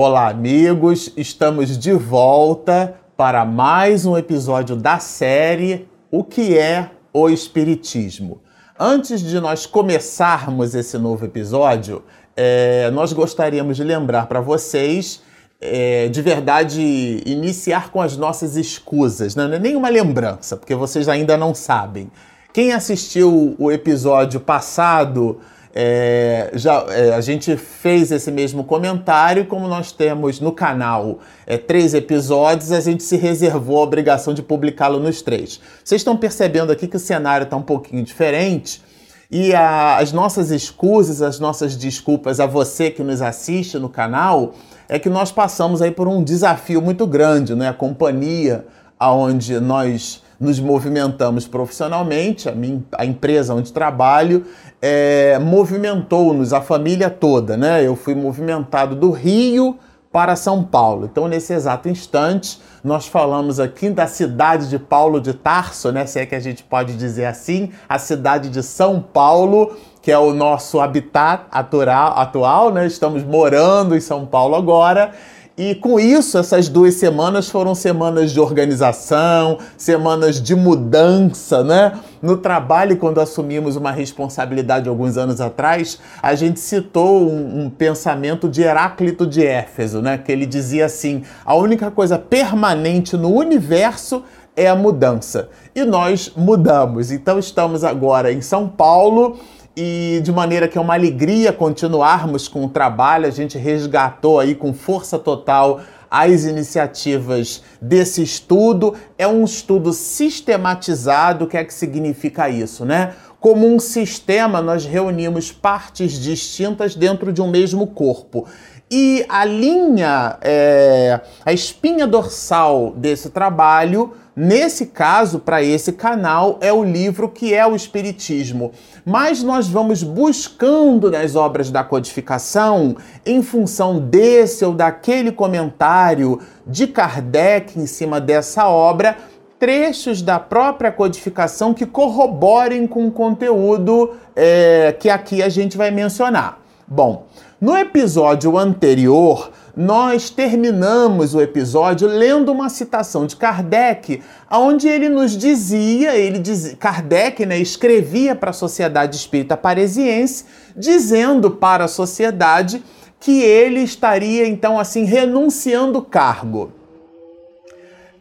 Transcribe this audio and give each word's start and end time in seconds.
Olá, 0.00 0.28
amigos! 0.28 1.12
Estamos 1.16 1.76
de 1.76 1.92
volta 1.92 2.94
para 3.16 3.44
mais 3.44 4.06
um 4.06 4.16
episódio 4.16 4.76
da 4.76 5.00
série 5.00 5.88
O 6.08 6.22
que 6.22 6.56
é 6.56 6.92
o 7.12 7.28
Espiritismo. 7.28 8.40
Antes 8.78 9.20
de 9.20 9.40
nós 9.40 9.66
começarmos 9.66 10.76
esse 10.76 10.96
novo 10.98 11.24
episódio, 11.24 12.04
é, 12.36 12.88
nós 12.92 13.12
gostaríamos 13.12 13.76
de 13.76 13.82
lembrar 13.82 14.28
para 14.28 14.40
vocês, 14.40 15.20
é, 15.60 16.06
de 16.08 16.22
verdade, 16.22 16.80
iniciar 17.26 17.90
com 17.90 18.00
as 18.00 18.16
nossas 18.16 18.54
escusas. 18.54 19.34
Né? 19.34 19.48
Não 19.48 19.54
é 19.54 19.58
nenhuma 19.58 19.88
lembrança, 19.88 20.56
porque 20.56 20.76
vocês 20.76 21.08
ainda 21.08 21.36
não 21.36 21.52
sabem. 21.52 22.08
Quem 22.52 22.72
assistiu 22.72 23.56
o 23.58 23.72
episódio 23.72 24.38
passado 24.38 25.40
é, 25.80 26.50
já, 26.54 26.84
é, 26.88 27.14
a 27.14 27.20
gente 27.20 27.56
fez 27.56 28.10
esse 28.10 28.32
mesmo 28.32 28.64
comentário, 28.64 29.46
como 29.46 29.68
nós 29.68 29.92
temos 29.92 30.40
no 30.40 30.50
canal 30.50 31.20
é, 31.46 31.56
três 31.56 31.94
episódios, 31.94 32.72
a 32.72 32.80
gente 32.80 33.04
se 33.04 33.16
reservou 33.16 33.78
a 33.78 33.82
obrigação 33.82 34.34
de 34.34 34.42
publicá-lo 34.42 34.98
nos 34.98 35.22
três. 35.22 35.60
Vocês 35.84 36.00
estão 36.00 36.16
percebendo 36.16 36.72
aqui 36.72 36.88
que 36.88 36.96
o 36.96 36.98
cenário 36.98 37.44
está 37.44 37.56
um 37.56 37.62
pouquinho 37.62 38.02
diferente 38.02 38.82
e 39.30 39.54
a, 39.54 39.98
as 39.98 40.10
nossas 40.10 40.50
escusas, 40.50 41.22
as 41.22 41.38
nossas 41.38 41.76
desculpas 41.76 42.40
a 42.40 42.46
você 42.46 42.90
que 42.90 43.04
nos 43.04 43.22
assiste 43.22 43.78
no 43.78 43.88
canal 43.88 44.54
é 44.88 44.98
que 44.98 45.08
nós 45.08 45.30
passamos 45.30 45.80
aí 45.80 45.92
por 45.92 46.08
um 46.08 46.24
desafio 46.24 46.82
muito 46.82 47.06
grande, 47.06 47.54
né? 47.54 47.68
A 47.68 47.72
companhia 47.72 48.66
aonde 48.98 49.60
nós 49.60 50.24
nos 50.40 50.60
movimentamos 50.60 51.46
profissionalmente, 51.46 52.48
a, 52.48 52.52
minha, 52.52 52.82
a 52.92 53.04
empresa 53.04 53.54
onde 53.54 53.72
trabalho 53.72 54.44
é, 54.80 55.38
movimentou-nos, 55.38 56.52
a 56.52 56.60
família 56.60 57.10
toda, 57.10 57.56
né? 57.56 57.84
Eu 57.84 57.96
fui 57.96 58.14
movimentado 58.14 58.94
do 58.94 59.10
Rio 59.10 59.78
para 60.12 60.36
São 60.36 60.62
Paulo. 60.62 61.08
Então, 61.10 61.28
nesse 61.28 61.52
exato 61.52 61.88
instante, 61.88 62.60
nós 62.82 63.06
falamos 63.06 63.60
aqui 63.60 63.90
da 63.90 64.06
cidade 64.06 64.68
de 64.68 64.78
Paulo 64.78 65.20
de 65.20 65.34
Tarso, 65.34 65.92
né? 65.92 66.06
Se 66.06 66.20
é 66.20 66.26
que 66.26 66.34
a 66.34 66.40
gente 66.40 66.62
pode 66.62 66.96
dizer 66.96 67.26
assim, 67.26 67.70
a 67.88 67.98
cidade 67.98 68.48
de 68.48 68.62
São 68.62 69.00
Paulo, 69.00 69.76
que 70.00 70.12
é 70.12 70.18
o 70.18 70.32
nosso 70.32 70.80
habitat 70.80 71.46
atual, 71.50 72.16
atual 72.16 72.72
né? 72.72 72.86
Estamos 72.86 73.24
morando 73.24 73.96
em 73.96 74.00
São 74.00 74.24
Paulo 74.24 74.54
agora. 74.54 75.12
E 75.58 75.74
com 75.74 75.98
isso, 75.98 76.38
essas 76.38 76.68
duas 76.68 76.94
semanas 76.94 77.48
foram 77.50 77.74
semanas 77.74 78.30
de 78.30 78.38
organização, 78.38 79.58
semanas 79.76 80.40
de 80.40 80.54
mudança, 80.54 81.64
né? 81.64 81.98
No 82.22 82.36
trabalho, 82.36 82.96
quando 82.96 83.20
assumimos 83.20 83.74
uma 83.74 83.90
responsabilidade 83.90 84.88
alguns 84.88 85.16
anos 85.16 85.40
atrás, 85.40 85.98
a 86.22 86.36
gente 86.36 86.60
citou 86.60 87.28
um, 87.28 87.64
um 87.64 87.70
pensamento 87.70 88.48
de 88.48 88.62
Heráclito 88.62 89.26
de 89.26 89.44
Éfeso, 89.44 90.00
né? 90.00 90.16
Que 90.16 90.30
ele 90.30 90.46
dizia 90.46 90.86
assim: 90.86 91.24
a 91.44 91.56
única 91.56 91.90
coisa 91.90 92.16
permanente 92.16 93.16
no 93.16 93.34
universo 93.34 94.22
é 94.54 94.68
a 94.68 94.76
mudança. 94.76 95.48
E 95.74 95.84
nós 95.84 96.32
mudamos. 96.36 97.10
Então 97.10 97.36
estamos 97.36 97.82
agora 97.82 98.32
em 98.32 98.40
São 98.40 98.68
Paulo 98.68 99.38
e 99.80 100.20
de 100.20 100.32
maneira 100.32 100.66
que 100.66 100.76
é 100.76 100.80
uma 100.80 100.94
alegria 100.94 101.52
continuarmos 101.52 102.48
com 102.48 102.64
o 102.64 102.68
trabalho. 102.68 103.26
A 103.26 103.30
gente 103.30 103.56
resgatou 103.56 104.40
aí 104.40 104.56
com 104.56 104.74
força 104.74 105.20
total 105.20 105.80
as 106.10 106.42
iniciativas 106.42 107.62
desse 107.80 108.20
estudo. 108.20 108.94
É 109.16 109.28
um 109.28 109.44
estudo 109.44 109.92
sistematizado. 109.92 111.44
O 111.44 111.48
que 111.48 111.56
é 111.56 111.62
que 111.62 111.72
significa 111.72 112.48
isso, 112.48 112.84
né? 112.84 113.14
Como 113.38 113.72
um 113.72 113.78
sistema, 113.78 114.60
nós 114.60 114.84
reunimos 114.84 115.52
partes 115.52 116.14
distintas 116.14 116.96
dentro 116.96 117.32
de 117.32 117.40
um 117.40 117.48
mesmo 117.48 117.86
corpo. 117.86 118.48
E 118.90 119.24
a 119.28 119.44
linha, 119.44 120.38
é, 120.40 121.20
a 121.44 121.52
espinha 121.52 122.04
dorsal 122.04 122.92
desse 122.96 123.30
trabalho 123.30 124.14
Nesse 124.40 124.86
caso, 124.86 125.40
para 125.40 125.64
esse 125.64 125.90
canal, 125.90 126.58
é 126.60 126.72
o 126.72 126.84
livro 126.84 127.28
que 127.28 127.52
é 127.52 127.66
o 127.66 127.74
Espiritismo. 127.74 128.70
Mas 129.04 129.42
nós 129.42 129.66
vamos 129.66 130.04
buscando 130.04 131.10
nas 131.10 131.34
obras 131.34 131.72
da 131.72 131.82
codificação, 131.82 132.96
em 133.26 133.42
função 133.42 133.98
desse 133.98 134.64
ou 134.64 134.72
daquele 134.72 135.32
comentário 135.32 136.40
de 136.64 136.86
Kardec 136.86 137.80
em 137.80 137.86
cima 137.86 138.20
dessa 138.20 138.68
obra, 138.68 139.16
trechos 139.58 140.22
da 140.22 140.38
própria 140.38 140.92
codificação 140.92 141.74
que 141.74 141.84
corroborem 141.84 142.86
com 142.86 143.08
o 143.08 143.10
conteúdo 143.10 144.12
é, 144.36 144.94
que 145.00 145.10
aqui 145.10 145.42
a 145.42 145.48
gente 145.48 145.76
vai 145.76 145.90
mencionar. 145.90 146.60
Bom, 146.86 147.26
no 147.60 147.76
episódio 147.76 148.56
anterior, 148.56 149.50
nós 149.76 150.30
terminamos 150.30 151.34
o 151.34 151.40
episódio 151.40 152.06
lendo 152.06 152.52
uma 152.52 152.68
citação 152.68 153.26
de 153.26 153.34
Kardec, 153.34 154.22
onde 154.48 154.86
ele 154.86 155.08
nos 155.08 155.36
dizia, 155.36 156.16
ele 156.16 156.38
diz, 156.38 156.76
Kardec 156.78 157.44
né, 157.44 157.58
escrevia 157.58 158.36
para 158.36 158.50
a 158.50 158.52
Sociedade 158.52 159.16
Espírita 159.16 159.56
Parisiense, 159.56 160.44
dizendo 160.76 161.50
para 161.50 161.84
a 161.84 161.88
sociedade 161.88 162.82
que 163.18 163.42
ele 163.42 163.80
estaria 163.80 164.46
então 164.46 164.78
assim 164.78 165.02
renunciando 165.04 165.98
o 165.98 166.02
cargo. 166.02 166.77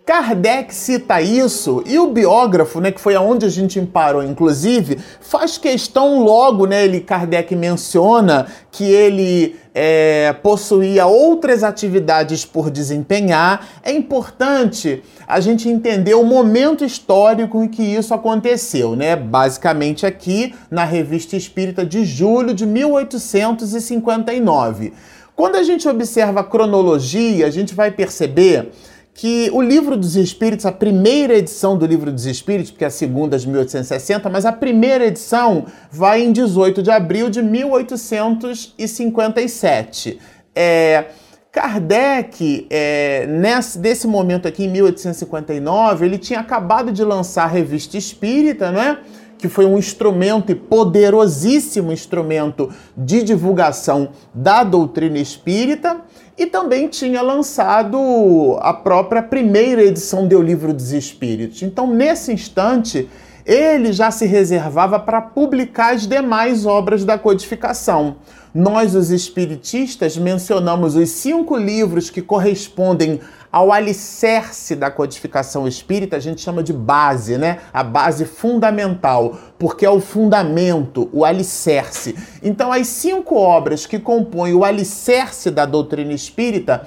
Kardec 0.08 0.74
cita 0.74 1.22
isso 1.22 1.84
e 1.86 2.00
o 2.00 2.08
biógrafo, 2.08 2.80
né, 2.80 2.94
que 2.94 3.02
foi 3.02 3.14
aonde 3.14 3.46
a 3.46 3.50
gente 3.50 3.82
parou, 3.82 4.24
inclusive, 4.24 4.98
faz 5.20 5.58
questão 5.58 6.24
logo, 6.24 6.66
né, 6.66 6.86
ele 6.86 7.02
Kardec 7.02 7.54
menciona 7.54 8.48
que 8.72 8.86
ele 8.86 9.58
é, 9.76 10.32
possuía 10.42 11.06
outras 11.08 11.62
atividades 11.62 12.46
por 12.46 12.70
desempenhar. 12.70 13.68
É 13.84 13.92
importante 13.92 15.04
a 15.28 15.42
gente 15.42 15.68
entender 15.68 16.14
o 16.14 16.24
momento 16.24 16.86
histórico 16.86 17.62
em 17.62 17.68
que 17.68 17.84
isso 17.84 18.14
aconteceu, 18.14 18.96
né? 18.96 19.14
Basicamente 19.14 20.06
aqui 20.06 20.56
na 20.72 20.86
Revista 20.86 21.36
Espírita 21.36 21.86
de 21.86 22.06
julho 22.06 22.54
de 22.54 22.66
1859. 22.66 24.94
Quando 25.36 25.58
a 25.58 25.64
gente 25.64 25.86
observa 25.88 26.40
a 26.40 26.46
cronologia, 26.46 27.46
a 27.46 27.52
gente 27.52 27.76
vai 27.76 27.92
perceber 27.92 28.72
que 29.18 29.52
o 29.52 29.62
Livro 29.64 29.98
dos 29.98 30.16
Espíritos, 30.16 30.64
a 30.68 30.72
primeira 30.72 31.36
edição 31.36 31.76
do 31.76 31.88
Livro 31.88 32.12
dos 32.12 32.28
Espíritos, 32.28 32.70
porque 32.70 32.86
a 32.86 32.92
segunda 32.92 33.36
é 33.36 33.40
de 33.40 33.48
1860, 33.48 34.30
mas 34.30 34.46
a 34.46 34.52
primeira 34.52 35.08
edição 35.08 35.66
vai 35.92 36.22
em 36.22 36.32
18 36.32 36.84
de 36.84 36.92
abril 36.92 37.28
de 37.28 37.42
1857. 37.42 40.20
É, 40.56 41.06
Kardec, 41.52 42.68
é, 42.70 43.26
nesse, 43.26 43.80
desse 43.80 44.06
momento 44.06 44.48
aqui, 44.48 44.66
em 44.66 44.70
1859, 44.70 46.06
ele 46.06 46.20
tinha 46.20 46.40
acabado 46.40 46.92
de 46.92 47.04
lançar 47.04 47.46
a 47.46 47.48
Revista 47.48 47.98
Espírita, 47.98 48.72
não 48.72 48.80
é? 48.80 49.00
Que 49.38 49.48
foi 49.48 49.66
um 49.66 49.78
instrumento 49.78 50.52
e 50.52 50.56
poderosíssimo 50.56 51.92
instrumento 51.92 52.70
de 52.96 53.24
divulgação 53.24 54.10
da 54.34 54.64
doutrina 54.64 55.20
espírita, 55.20 56.02
e 56.38 56.46
também 56.46 56.88
tinha 56.88 57.22
lançado 57.22 58.58
a 58.60 58.72
própria 58.72 59.24
primeira 59.24 59.84
edição 59.84 60.28
do 60.28 60.42
Livro 60.42 60.72
dos 60.72 60.92
Espíritos. 60.92 61.64
Então, 61.64 61.88
nesse 61.88 62.32
instante, 62.32 63.10
ele 63.48 63.94
já 63.94 64.12
se 64.12 64.26
reservava 64.26 65.00
para 65.00 65.22
publicar 65.22 65.94
as 65.94 66.06
demais 66.06 66.66
obras 66.66 67.06
da 67.06 67.18
codificação. 67.18 68.18
Nós, 68.54 68.94
os 68.94 69.10
espiritistas, 69.10 70.18
mencionamos 70.18 70.96
os 70.96 71.10
cinco 71.10 71.56
livros 71.56 72.10
que 72.10 72.22
correspondem 72.22 73.22
ao 73.50 73.72
alicerce 73.72 74.76
da 74.76 74.92
codificação 74.92 75.66
espírita, 75.66 76.18
a 76.18 76.20
gente 76.20 76.42
chama 76.42 76.62
de 76.62 76.74
base, 76.74 77.38
né? 77.38 77.60
A 77.74 77.84
base 77.84 78.26
fundamental, 78.26 79.38
porque 79.58 79.86
é 79.86 79.90
o 79.90 80.02
fundamento, 80.02 81.10
o 81.14 81.24
alicerce. 81.24 82.16
Então, 82.44 82.72
as 82.72 82.88
cinco 82.88 83.36
obras 83.36 83.86
que 83.86 83.98
compõem 83.98 84.54
o 84.54 84.66
alicerce 84.66 85.50
da 85.50 85.66
doutrina 85.66 86.12
espírita 86.12 86.86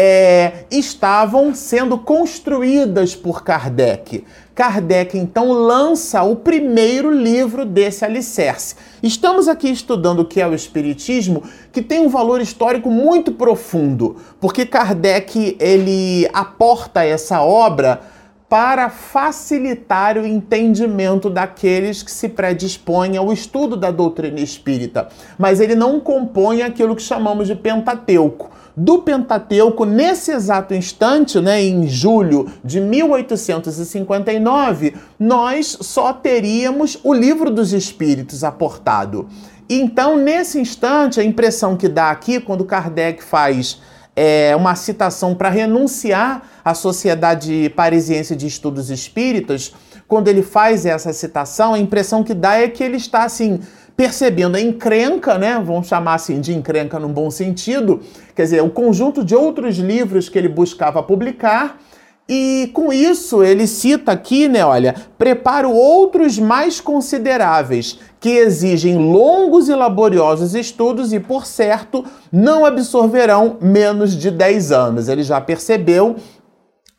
é, 0.00 0.64
estavam 0.70 1.52
sendo 1.52 1.98
construídas 1.98 3.16
por 3.16 3.42
Kardec. 3.42 4.24
Kardec 4.54 5.18
então 5.18 5.50
lança 5.50 6.22
o 6.22 6.36
primeiro 6.36 7.10
livro 7.10 7.64
desse 7.64 8.04
alicerce. 8.04 8.76
Estamos 9.02 9.48
aqui 9.48 9.68
estudando 9.68 10.20
o 10.20 10.24
que 10.24 10.40
é 10.40 10.46
o 10.46 10.54
Espiritismo, 10.54 11.42
que 11.72 11.82
tem 11.82 11.98
um 11.98 12.08
valor 12.08 12.40
histórico 12.40 12.88
muito 12.88 13.32
profundo, 13.32 14.14
porque 14.40 14.64
Kardec 14.64 15.56
ele 15.58 16.28
aporta 16.32 17.04
essa 17.04 17.42
obra 17.42 18.00
para 18.48 18.88
facilitar 18.88 20.16
o 20.16 20.26
entendimento 20.26 21.28
daqueles 21.28 22.02
que 22.02 22.10
se 22.10 22.28
predispõem 22.28 23.16
ao 23.16 23.32
estudo 23.32 23.76
da 23.76 23.90
doutrina 23.90 24.40
espírita. 24.40 25.08
Mas 25.38 25.60
ele 25.60 25.74
não 25.74 26.00
compõe 26.00 26.62
aquilo 26.62 26.96
que 26.96 27.02
chamamos 27.02 27.46
de 27.46 27.54
Pentateuco 27.54 28.50
do 28.78 29.00
Pentateuco, 29.00 29.84
nesse 29.84 30.30
exato 30.30 30.72
instante, 30.72 31.40
né, 31.40 31.60
em 31.60 31.88
julho 31.88 32.48
de 32.62 32.80
1859, 32.80 34.94
nós 35.18 35.76
só 35.80 36.12
teríamos 36.12 36.96
o 37.02 37.12
livro 37.12 37.50
dos 37.50 37.72
Espíritos 37.72 38.44
aportado. 38.44 39.26
Então, 39.68 40.16
nesse 40.16 40.60
instante, 40.60 41.18
a 41.18 41.24
impressão 41.24 41.76
que 41.76 41.88
dá 41.88 42.10
aqui, 42.10 42.38
quando 42.38 42.64
Kardec 42.64 43.20
faz 43.20 43.80
é 44.20 44.56
uma 44.56 44.74
citação 44.74 45.32
para 45.32 45.48
renunciar 45.48 46.42
à 46.64 46.74
Sociedade 46.74 47.72
Parisiense 47.76 48.34
de 48.34 48.48
Estudos 48.48 48.90
Espíritas. 48.90 49.72
Quando 50.08 50.26
ele 50.26 50.42
faz 50.42 50.84
essa 50.84 51.12
citação, 51.12 51.74
a 51.74 51.78
impressão 51.78 52.24
que 52.24 52.34
dá 52.34 52.56
é 52.56 52.66
que 52.66 52.82
ele 52.82 52.96
está 52.96 53.22
assim 53.22 53.60
percebendo 53.96 54.56
a 54.56 54.60
encrenca, 54.60 55.38
né? 55.38 55.62
Vamos 55.64 55.86
chamar 55.86 56.14
assim 56.14 56.40
de 56.40 56.52
encrenca 56.52 56.98
num 56.98 57.12
bom 57.12 57.30
sentido, 57.30 58.00
quer 58.34 58.42
dizer, 58.42 58.60
o 58.60 58.70
conjunto 58.70 59.24
de 59.24 59.36
outros 59.36 59.76
livros 59.76 60.28
que 60.28 60.36
ele 60.36 60.48
buscava 60.48 61.00
publicar. 61.00 61.78
E 62.28 62.70
com 62.74 62.92
isso 62.92 63.42
ele 63.42 63.66
cita 63.66 64.12
aqui, 64.12 64.48
né, 64.48 64.62
olha, 64.62 64.94
preparo 65.16 65.72
outros 65.72 66.38
mais 66.38 66.78
consideráveis 66.78 67.98
que 68.20 68.28
exigem 68.28 68.98
longos 68.98 69.68
e 69.68 69.74
laboriosos 69.74 70.54
estudos 70.54 71.12
e, 71.12 71.20
por 71.20 71.46
certo, 71.46 72.04
não 72.30 72.66
absorverão 72.66 73.56
menos 73.62 74.14
de 74.14 74.30
10 74.30 74.72
anos. 74.72 75.08
Ele 75.08 75.22
já 75.22 75.40
percebeu 75.40 76.16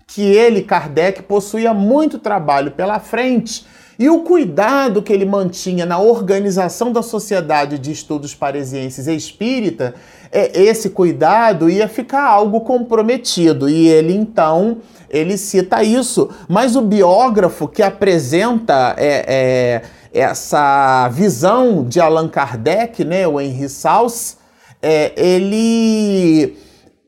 que 0.08 0.24
ele, 0.24 0.64
Kardec, 0.64 1.22
possuía 1.22 1.74
muito 1.76 2.18
trabalho 2.18 2.72
pela 2.72 3.00
frente 3.00 3.66
e 4.00 4.10
o 4.10 4.22
cuidado 4.22 5.02
que 5.02 5.12
ele 5.12 5.26
mantinha 5.26 5.86
na 5.86 6.00
organização 6.00 6.90
da 6.90 7.02
Sociedade 7.02 7.78
de 7.78 7.92
Estudos 7.92 8.34
Parisienses 8.34 9.08
Espírita, 9.08 9.94
é, 10.32 10.58
esse 10.58 10.92
cuidado 10.92 11.70
ia 11.70 11.86
ficar 11.86 12.24
algo 12.24 12.62
comprometido. 12.62 13.68
E 13.70 13.90
ele 13.90 14.14
então 14.14 14.78
ele 15.10 15.38
cita 15.38 15.84
isso. 15.84 16.30
Mas 16.48 16.76
o 16.76 16.82
biógrafo 16.82 17.68
que 17.68 17.82
apresenta 17.82 18.96
é, 18.98 19.26
é, 19.28 19.82
essa 20.14 21.08
visão 21.10 21.84
de 21.84 22.00
Allan 22.00 22.28
Kardec, 22.28 23.04
né, 23.04 23.28
o 23.28 23.40
Henry 23.40 23.70
Sauce, 23.70 24.38
é, 24.82 25.12
ele 25.16 26.58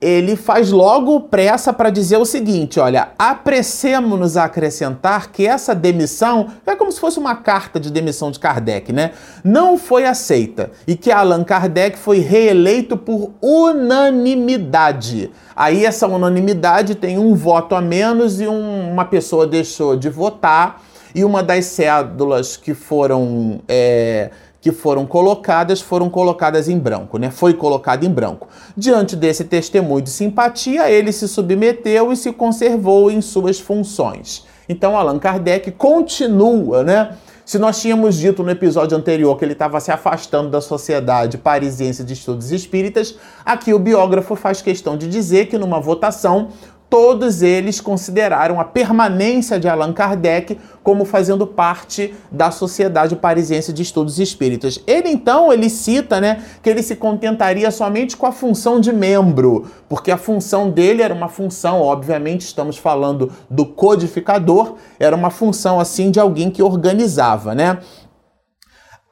ele 0.02 0.36
faz 0.36 0.72
logo 0.72 1.22
pressa 1.22 1.72
para 1.72 1.92
dizer 1.92 2.18
o 2.18 2.26
seguinte: 2.26 2.80
olha, 2.80 3.10
apressemos-nos 3.20 4.36
a 4.36 4.46
acrescentar 4.46 5.32
que 5.32 5.46
essa 5.46 5.76
demissão 5.76 6.48
é 6.66 6.76
como 6.76 6.92
se 6.92 7.00
fosse 7.00 7.20
uma 7.20 7.36
carta 7.36 7.80
de 7.80 7.92
demissão 7.92 8.32
de 8.32 8.40
Kardec, 8.40 8.92
né? 8.92 9.12
Não 9.44 9.78
foi 9.78 10.06
aceita 10.06 10.72
e 10.88 10.96
que 10.96 11.12
Allan 11.12 11.44
Kardec 11.44 12.00
foi 12.00 12.18
reeleito 12.18 12.98
por 12.98 13.32
unanimidade. 13.40 15.30
Aí 15.56 15.86
essa 15.86 16.08
unanimidade 16.08 16.96
tem 16.96 17.20
um 17.20 17.36
voto 17.36 17.76
a 17.76 17.82
menos 17.82 18.42
e 18.42 18.48
um, 18.48 18.92
uma 18.92 19.06
pessoa 19.06 19.46
deixou 19.46 19.96
de 19.96 20.10
votar 20.10 20.82
e 21.14 21.24
uma 21.24 21.44
das 21.44 21.66
cédulas 21.66 22.58
que 22.58 22.74
foram 22.74 23.62
é, 23.68 24.32
que 24.62 24.72
foram 24.72 25.08
colocadas 25.08 25.82
foram 25.82 26.10
colocadas 26.10 26.70
em 26.70 26.78
branco, 26.78 27.18
né? 27.18 27.32
Foi 27.32 27.54
colocado 27.54 28.06
em 28.06 28.10
branco. 28.10 28.48
Diante 28.78 29.16
desse 29.16 29.44
testemunho 29.44 30.04
de 30.04 30.12
simpatia, 30.12 30.90
ele 30.90 31.12
se 31.12 31.28
submeteu 31.28 32.12
e 32.14 32.16
se 32.16 32.32
conservou 32.32 33.10
em 33.10 33.20
suas 33.20 33.60
funções. 33.60 34.46
Então 34.70 34.96
Allan 34.96 35.18
Kardec 35.18 35.72
continua, 35.72 36.84
né? 36.84 37.18
Se 37.44 37.60
nós 37.60 37.82
tínhamos 37.82 38.16
dito 38.16 38.44
no 38.44 38.52
episódio 38.52 38.96
anterior 38.96 39.38
que 39.38 39.44
ele 39.44 39.52
estava 39.52 39.80
se 39.82 39.92
afastando 39.92 40.50
da 40.50 40.62
Sociedade 40.62 41.38
Parisiense 41.38 42.04
de 42.04 42.14
Estudos 42.14 42.52
Espíritas, 42.52 43.18
aqui 43.44 43.74
o 43.74 43.80
biógrafo 43.80 44.38
faz 44.38 44.62
questão 44.62 44.96
de 44.96 45.10
dizer 45.10 45.48
que 45.48 45.58
numa 45.58 45.82
votação 45.82 46.50
todos 46.92 47.42
eles 47.42 47.80
consideraram 47.80 48.60
a 48.60 48.66
permanência 48.66 49.58
de 49.58 49.66
Allan 49.66 49.94
Kardec 49.94 50.60
como 50.84 51.06
fazendo 51.06 51.48
parte 51.48 52.14
da 52.30 52.52
Sociedade 52.52 53.16
Parisiense 53.16 53.72
de 53.72 53.82
Estudos 53.82 54.20
Espíritas. 54.20 54.78
Ele 54.86 55.08
então 55.08 55.54
ele 55.54 55.70
cita, 55.70 56.20
né, 56.20 56.44
que 56.62 56.70
ele 56.70 56.84
se 56.84 56.98
contentaria 56.98 57.72
somente 57.72 58.18
com 58.18 58.26
a 58.26 58.32
função 58.34 58.78
de 58.78 58.92
membro, 58.92 59.72
porque 59.88 60.12
a 60.12 60.18
função 60.18 60.70
dele 60.70 61.02
era 61.02 61.14
uma 61.14 61.30
função, 61.30 61.82
obviamente 61.82 62.42
estamos 62.42 62.76
falando 62.76 63.32
do 63.50 63.66
codificador, 63.66 64.76
era 65.00 65.16
uma 65.16 65.30
função 65.30 65.80
assim 65.80 66.12
de 66.12 66.20
alguém 66.20 66.52
que 66.52 66.62
organizava, 66.62 67.56
né, 67.56 67.80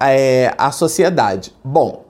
é, 0.02 0.54
a 0.58 0.70
sociedade. 0.70 1.54
Bom, 1.64 2.04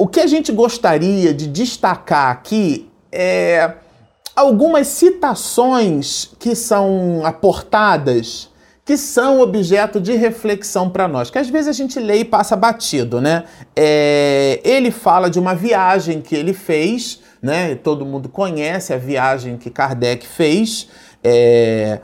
o 0.00 0.08
que 0.08 0.18
a 0.18 0.26
gente 0.26 0.50
gostaria 0.50 1.32
de 1.32 1.46
destacar 1.46 2.32
aqui 2.32 2.90
é 3.12 3.74
algumas 4.40 4.86
citações 4.88 6.30
que 6.38 6.54
são 6.54 7.24
aportadas 7.24 8.50
que 8.82 8.96
são 8.96 9.40
objeto 9.40 10.00
de 10.00 10.14
reflexão 10.14 10.90
para 10.90 11.06
nós, 11.06 11.30
que 11.30 11.38
às 11.38 11.48
vezes 11.48 11.68
a 11.68 11.72
gente 11.72 12.00
lê 12.00 12.16
e 12.16 12.24
passa 12.24 12.56
batido, 12.56 13.20
né? 13.20 13.44
É, 13.76 14.60
ele 14.64 14.90
fala 14.90 15.30
de 15.30 15.38
uma 15.38 15.54
viagem 15.54 16.20
que 16.20 16.34
ele 16.34 16.52
fez, 16.52 17.20
né? 17.40 17.76
Todo 17.76 18.04
mundo 18.04 18.28
conhece 18.28 18.92
a 18.92 18.96
viagem 18.96 19.56
que 19.56 19.70
Kardec 19.70 20.26
fez. 20.26 20.88
É, 21.22 22.00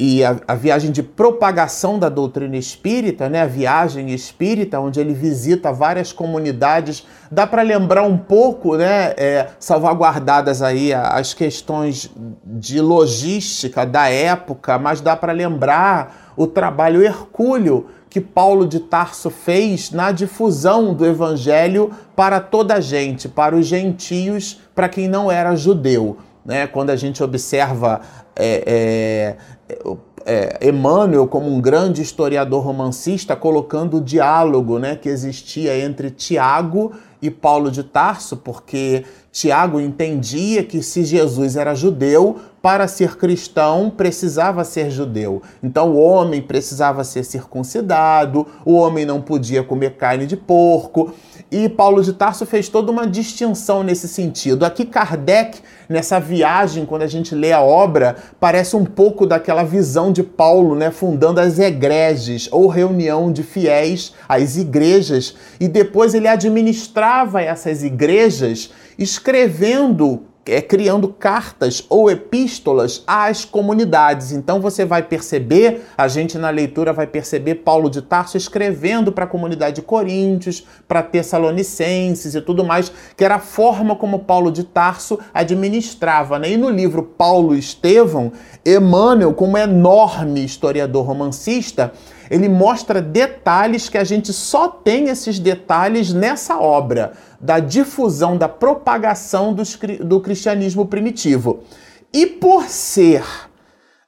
e 0.00 0.24
a, 0.24 0.34
a, 0.48 0.54
viagem 0.54 0.90
de 0.90 1.02
propagação 1.02 1.98
da 1.98 2.08
doutrina 2.08 2.56
espírita, 2.56 3.28
né, 3.28 3.42
a 3.42 3.46
viagem 3.46 4.08
espírita, 4.14 4.80
onde 4.80 4.98
ele 4.98 5.12
visita 5.12 5.70
várias 5.74 6.10
comunidades, 6.10 7.06
dá 7.30 7.46
para 7.46 7.60
lembrar 7.60 8.04
um 8.04 8.16
pouco, 8.16 8.78
né, 8.78 9.12
é, 9.18 9.48
salvaguardadas 9.58 10.62
aí 10.62 10.94
as 10.94 11.34
questões 11.34 12.10
de 12.46 12.80
logística 12.80 13.84
da 13.84 14.08
época, 14.08 14.78
mas 14.78 15.02
dá 15.02 15.14
para 15.14 15.34
lembrar 15.34 16.32
o 16.34 16.46
trabalho 16.46 17.02
hercúleo 17.02 17.88
que 18.08 18.22
Paulo 18.22 18.66
de 18.66 18.80
Tarso 18.80 19.28
fez 19.28 19.90
na 19.90 20.12
difusão 20.12 20.94
do 20.94 21.04
evangelho 21.04 21.90
para 22.16 22.40
toda 22.40 22.76
a 22.76 22.80
gente, 22.80 23.28
para 23.28 23.54
os 23.54 23.66
gentios, 23.66 24.58
para 24.74 24.88
quem 24.88 25.06
não 25.06 25.30
era 25.30 25.54
judeu. 25.54 26.16
Né? 26.44 26.66
Quando 26.66 26.90
a 26.90 26.96
gente 26.96 27.22
observa 27.22 28.00
é, 28.36 29.36
é, 29.68 29.76
é, 30.24 30.68
Emmanuel, 30.68 31.26
como 31.26 31.48
um 31.48 31.60
grande 31.60 32.02
historiador 32.02 32.64
romancista, 32.64 33.34
colocando 33.34 33.98
o 33.98 34.00
diálogo 34.00 34.78
né, 34.78 34.96
que 34.96 35.08
existia 35.08 35.78
entre 35.78 36.10
Tiago 36.10 36.92
e 37.22 37.30
Paulo 37.30 37.70
de 37.70 37.82
Tarso, 37.82 38.36
porque 38.36 39.04
Tiago 39.30 39.78
entendia 39.78 40.64
que 40.64 40.82
se 40.82 41.04
Jesus 41.04 41.56
era 41.56 41.74
judeu, 41.74 42.36
para 42.62 42.86
ser 42.86 43.16
cristão 43.16 43.90
precisava 43.90 44.64
ser 44.64 44.90
judeu. 44.90 45.42
Então 45.62 45.92
o 45.92 46.00
homem 46.00 46.42
precisava 46.42 47.04
ser 47.04 47.24
circuncidado, 47.24 48.46
o 48.64 48.74
homem 48.74 49.06
não 49.06 49.20
podia 49.20 49.62
comer 49.62 49.96
carne 49.96 50.26
de 50.26 50.36
porco. 50.36 51.12
E 51.52 51.68
Paulo 51.68 52.00
de 52.02 52.12
Tarso 52.12 52.46
fez 52.46 52.68
toda 52.68 52.92
uma 52.92 53.08
distinção 53.08 53.82
nesse 53.82 54.06
sentido. 54.06 54.64
Aqui 54.64 54.84
Kardec, 54.84 55.58
nessa 55.88 56.20
viagem, 56.20 56.86
quando 56.86 57.02
a 57.02 57.08
gente 57.08 57.34
lê 57.34 57.50
a 57.50 57.60
obra, 57.60 58.14
parece 58.38 58.76
um 58.76 58.84
pouco 58.84 59.26
daquela 59.26 59.64
visão 59.64 60.12
de 60.12 60.22
Paulo, 60.22 60.76
né, 60.76 60.92
fundando 60.92 61.40
as 61.40 61.58
egreges 61.58 62.48
ou 62.52 62.68
reunião 62.68 63.32
de 63.32 63.42
fiéis, 63.42 64.14
as 64.28 64.56
igrejas, 64.56 65.34
e 65.58 65.66
depois 65.66 66.14
ele 66.14 66.28
administrava 66.28 67.42
essas 67.42 67.82
igrejas 67.82 68.70
escrevendo 68.96 70.29
é, 70.46 70.60
criando 70.60 71.08
cartas 71.08 71.84
ou 71.88 72.10
epístolas 72.10 73.02
às 73.06 73.44
comunidades. 73.44 74.32
Então 74.32 74.60
você 74.60 74.84
vai 74.84 75.02
perceber, 75.02 75.82
a 75.96 76.08
gente 76.08 76.38
na 76.38 76.50
leitura 76.50 76.92
vai 76.92 77.06
perceber 77.06 77.56
Paulo 77.56 77.90
de 77.90 78.02
Tarso 78.02 78.36
escrevendo 78.36 79.12
para 79.12 79.24
a 79.24 79.28
comunidade 79.28 79.76
de 79.76 79.82
Coríntios, 79.82 80.66
para 80.88 81.02
Tessalonicenses 81.02 82.34
e 82.34 82.40
tudo 82.40 82.64
mais, 82.64 82.90
que 83.16 83.24
era 83.24 83.36
a 83.36 83.40
forma 83.40 83.94
como 83.94 84.20
Paulo 84.20 84.50
de 84.50 84.64
Tarso 84.64 85.18
administrava. 85.32 86.38
Né? 86.38 86.52
E 86.52 86.56
no 86.56 86.70
livro 86.70 87.02
Paulo 87.02 87.54
Estevão, 87.54 88.32
Emmanuel, 88.64 89.34
como 89.34 89.56
enorme 89.56 90.44
historiador 90.44 91.04
romancista, 91.04 91.92
ele 92.30 92.48
mostra 92.48 93.02
detalhes 93.02 93.88
que 93.88 93.98
a 93.98 94.04
gente 94.04 94.32
só 94.32 94.68
tem 94.68 95.08
esses 95.08 95.40
detalhes 95.40 96.12
nessa 96.12 96.58
obra 96.58 97.12
da 97.40 97.58
difusão, 97.58 98.36
da 98.36 98.48
propagação 98.48 99.52
do, 99.52 99.64
do 100.04 100.20
cristianismo 100.20 100.86
primitivo. 100.86 101.64
E 102.12 102.26
por 102.26 102.64
ser 102.64 103.24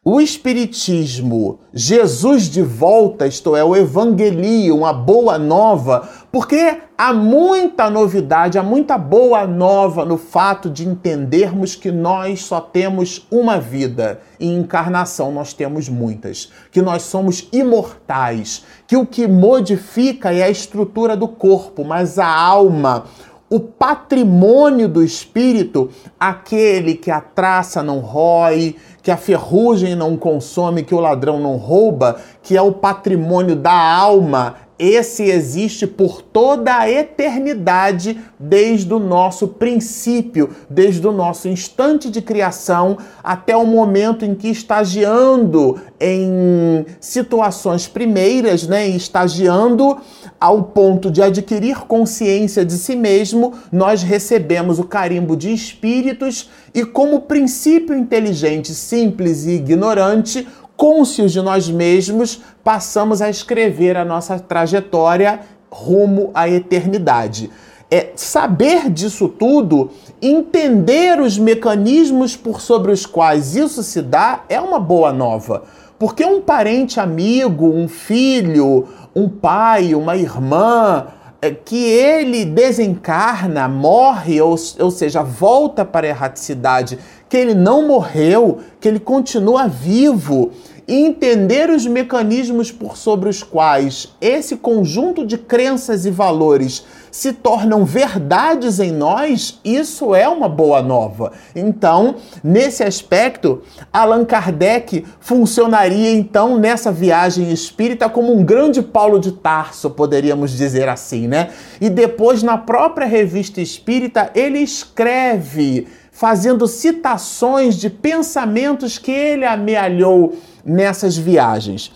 o 0.04 0.20
Espiritismo, 0.20 1.60
Jesus 1.72 2.48
de 2.48 2.60
volta, 2.60 3.26
isto 3.26 3.54
é, 3.54 3.62
o 3.62 3.76
Evangelho, 3.76 4.76
uma 4.76 4.92
boa 4.92 5.38
nova, 5.38 6.08
porque 6.32 6.78
há 6.96 7.12
muita 7.12 7.90
novidade, 7.90 8.58
há 8.58 8.62
muita 8.62 8.96
boa 8.96 9.46
nova 9.46 10.02
no 10.02 10.16
fato 10.16 10.70
de 10.70 10.88
entendermos 10.88 11.76
que 11.76 11.92
nós 11.92 12.42
só 12.42 12.58
temos 12.58 13.26
uma 13.30 13.60
vida. 13.60 14.18
E 14.40 14.48
encarnação 14.48 15.30
nós 15.30 15.52
temos 15.52 15.90
muitas, 15.90 16.50
que 16.70 16.80
nós 16.80 17.02
somos 17.02 17.46
imortais, 17.52 18.64
que 18.86 18.96
o 18.96 19.04
que 19.04 19.28
modifica 19.28 20.32
é 20.32 20.42
a 20.42 20.50
estrutura 20.50 21.14
do 21.14 21.28
corpo, 21.28 21.84
mas 21.84 22.18
a 22.18 22.26
alma, 22.26 23.04
o 23.50 23.60
patrimônio 23.60 24.88
do 24.88 25.04
espírito, 25.04 25.90
aquele 26.18 26.94
que 26.94 27.10
a 27.10 27.20
traça 27.20 27.82
não 27.82 27.98
rói, 27.98 28.76
que 29.02 29.10
a 29.10 29.18
ferrugem 29.18 29.94
não 29.94 30.16
consome, 30.16 30.82
que 30.82 30.94
o 30.94 31.00
ladrão 31.00 31.38
não 31.38 31.56
rouba, 31.56 32.16
que 32.42 32.56
é 32.56 32.62
o 32.62 32.72
patrimônio 32.72 33.54
da 33.54 33.74
alma, 33.74 34.56
esse 34.82 35.22
existe 35.22 35.86
por 35.86 36.20
toda 36.20 36.76
a 36.76 36.90
eternidade, 36.90 38.18
desde 38.36 38.92
o 38.92 38.98
nosso 38.98 39.46
princípio, 39.46 40.50
desde 40.68 41.06
o 41.06 41.12
nosso 41.12 41.46
instante 41.46 42.10
de 42.10 42.20
criação 42.20 42.98
até 43.22 43.56
o 43.56 43.64
momento 43.64 44.24
em 44.24 44.34
que 44.34 44.48
estagiando 44.48 45.80
em 46.00 46.84
situações 47.00 47.86
primeiras, 47.86 48.66
né, 48.66 48.88
estagiando 48.88 49.96
ao 50.40 50.64
ponto 50.64 51.12
de 51.12 51.22
adquirir 51.22 51.82
consciência 51.86 52.64
de 52.64 52.72
si 52.72 52.96
mesmo, 52.96 53.54
nós 53.70 54.02
recebemos 54.02 54.80
o 54.80 54.84
carimbo 54.84 55.36
de 55.36 55.52
espíritos 55.52 56.50
e 56.74 56.84
como 56.84 57.20
princípio 57.20 57.94
inteligente, 57.94 58.74
simples 58.74 59.44
e 59.44 59.52
ignorante, 59.52 60.48
cônscios 60.82 61.30
de 61.30 61.40
nós 61.40 61.70
mesmos, 61.70 62.40
passamos 62.64 63.22
a 63.22 63.30
escrever 63.30 63.96
a 63.96 64.04
nossa 64.04 64.36
trajetória 64.40 65.38
rumo 65.70 66.32
à 66.34 66.48
eternidade. 66.48 67.48
É 67.88 68.08
saber 68.16 68.90
disso 68.90 69.28
tudo, 69.28 69.90
entender 70.20 71.20
os 71.20 71.38
mecanismos 71.38 72.34
por 72.34 72.60
sobre 72.60 72.90
os 72.90 73.06
quais 73.06 73.54
isso 73.54 73.80
se 73.80 74.02
dá, 74.02 74.42
é 74.48 74.60
uma 74.60 74.80
boa 74.80 75.12
nova. 75.12 75.62
Porque 76.00 76.24
um 76.24 76.40
parente 76.40 76.98
amigo, 76.98 77.68
um 77.68 77.86
filho, 77.86 78.88
um 79.14 79.28
pai, 79.28 79.94
uma 79.94 80.16
irmã, 80.16 81.06
é, 81.40 81.52
que 81.52 81.76
ele 81.76 82.44
desencarna, 82.44 83.68
morre, 83.68 84.40
ou, 84.40 84.56
ou 84.80 84.90
seja, 84.90 85.22
volta 85.22 85.84
para 85.84 86.08
a 86.08 86.10
erraticidade, 86.10 86.98
que 87.28 87.36
ele 87.36 87.54
não 87.54 87.86
morreu, 87.86 88.58
que 88.80 88.88
ele 88.88 89.00
continua 89.00 89.68
vivo 89.68 90.50
entender 90.86 91.70
os 91.70 91.86
mecanismos 91.86 92.70
por 92.70 92.96
sobre 92.96 93.28
os 93.28 93.42
quais 93.42 94.08
esse 94.20 94.56
conjunto 94.56 95.24
de 95.24 95.38
crenças 95.38 96.04
e 96.06 96.10
valores 96.10 96.84
se 97.12 97.30
tornam 97.30 97.84
verdades 97.84 98.80
em 98.80 98.90
nós, 98.90 99.60
isso 99.62 100.14
é 100.14 100.26
uma 100.26 100.48
boa 100.48 100.80
nova. 100.80 101.32
Então, 101.54 102.16
nesse 102.42 102.82
aspecto, 102.82 103.60
Allan 103.92 104.24
Kardec 104.24 105.04
funcionaria 105.20 106.10
então 106.10 106.58
nessa 106.58 106.90
viagem 106.90 107.52
espírita 107.52 108.08
como 108.08 108.34
um 108.34 108.42
grande 108.42 108.80
Paulo 108.80 109.20
de 109.20 109.32
Tarso, 109.32 109.90
poderíamos 109.90 110.52
dizer 110.52 110.88
assim, 110.88 111.28
né? 111.28 111.50
E 111.78 111.90
depois 111.90 112.42
na 112.42 112.56
própria 112.56 113.06
revista 113.06 113.60
espírita 113.60 114.30
ele 114.34 114.60
escreve 114.60 115.86
fazendo 116.12 116.68
citações 116.68 117.74
de 117.76 117.88
pensamentos 117.90 118.98
que 118.98 119.10
ele 119.10 119.46
amealhou 119.46 120.36
nessas 120.64 121.16
viagens. 121.16 121.90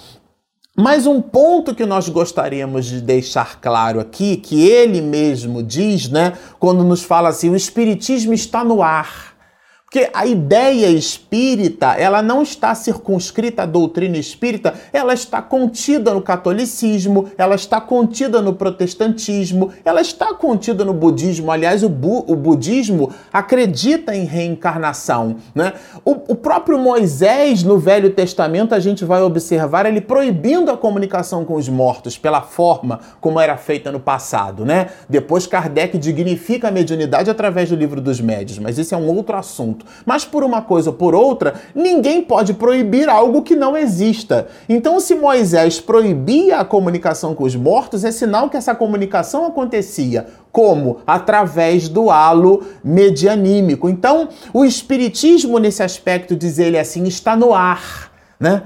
Mas 0.76 1.06
um 1.06 1.22
ponto 1.22 1.74
que 1.74 1.86
nós 1.86 2.08
gostaríamos 2.08 2.86
de 2.86 3.00
deixar 3.00 3.60
claro 3.60 4.00
aqui, 4.00 4.36
que 4.36 4.68
ele 4.68 5.00
mesmo 5.00 5.62
diz, 5.62 6.08
né, 6.08 6.32
quando 6.58 6.82
nos 6.82 7.02
fala 7.02 7.28
assim: 7.28 7.50
o 7.50 7.56
Espiritismo 7.56 8.34
está 8.34 8.64
no 8.64 8.82
ar. 8.82 9.35
Porque 9.88 10.10
a 10.12 10.26
ideia 10.26 10.88
espírita, 10.88 11.92
ela 11.92 12.20
não 12.20 12.42
está 12.42 12.74
circunscrita 12.74 13.62
à 13.62 13.66
doutrina 13.66 14.18
espírita, 14.18 14.74
ela 14.92 15.14
está 15.14 15.40
contida 15.40 16.12
no 16.12 16.20
catolicismo, 16.20 17.30
ela 17.38 17.54
está 17.54 17.80
contida 17.80 18.42
no 18.42 18.52
protestantismo, 18.52 19.70
ela 19.84 20.00
está 20.00 20.34
contida 20.34 20.84
no 20.84 20.92
budismo. 20.92 21.52
Aliás, 21.52 21.84
o, 21.84 21.88
bu 21.88 22.24
o 22.26 22.34
budismo 22.34 23.12
acredita 23.32 24.14
em 24.14 24.24
reencarnação. 24.24 25.36
Né? 25.54 25.72
O, 26.04 26.32
o 26.32 26.34
próprio 26.34 26.80
Moisés, 26.80 27.62
no 27.62 27.78
Velho 27.78 28.10
Testamento, 28.10 28.74
a 28.74 28.80
gente 28.80 29.04
vai 29.04 29.22
observar 29.22 29.86
ele 29.86 30.00
proibindo 30.00 30.68
a 30.72 30.76
comunicação 30.76 31.44
com 31.44 31.54
os 31.54 31.68
mortos 31.68 32.18
pela 32.18 32.42
forma 32.42 32.98
como 33.20 33.38
era 33.38 33.56
feita 33.56 33.92
no 33.92 34.00
passado. 34.00 34.64
Né? 34.64 34.88
Depois, 35.08 35.46
Kardec 35.46 35.96
dignifica 35.96 36.66
a 36.68 36.72
mediunidade 36.72 37.30
através 37.30 37.68
do 37.68 37.76
livro 37.76 38.00
dos 38.00 38.20
médios, 38.20 38.58
mas 38.58 38.78
isso 38.78 38.92
é 38.92 38.98
um 38.98 39.06
outro 39.06 39.36
assunto 39.36 39.75
assunto. 39.76 39.86
Mas 40.04 40.24
por 40.24 40.42
uma 40.42 40.62
coisa 40.62 40.90
ou 40.90 40.96
por 40.96 41.14
outra, 41.14 41.54
ninguém 41.74 42.22
pode 42.22 42.54
proibir 42.54 43.08
algo 43.08 43.42
que 43.42 43.54
não 43.54 43.76
exista. 43.76 44.48
Então, 44.68 44.98
se 44.98 45.14
Moisés 45.14 45.80
proibia 45.80 46.58
a 46.58 46.64
comunicação 46.64 47.34
com 47.34 47.44
os 47.44 47.54
mortos, 47.54 48.04
é 48.04 48.10
sinal 48.10 48.48
que 48.48 48.56
essa 48.56 48.74
comunicação 48.74 49.46
acontecia. 49.46 50.26
Como? 50.50 51.00
Através 51.06 51.88
do 51.88 52.10
halo 52.10 52.64
medianímico. 52.82 53.88
Então, 53.88 54.28
o 54.52 54.64
Espiritismo, 54.64 55.58
nesse 55.58 55.82
aspecto, 55.82 56.34
diz 56.34 56.58
ele 56.58 56.78
assim, 56.78 57.04
está 57.04 57.36
no 57.36 57.52
ar. 57.52 58.10
Né? 58.40 58.62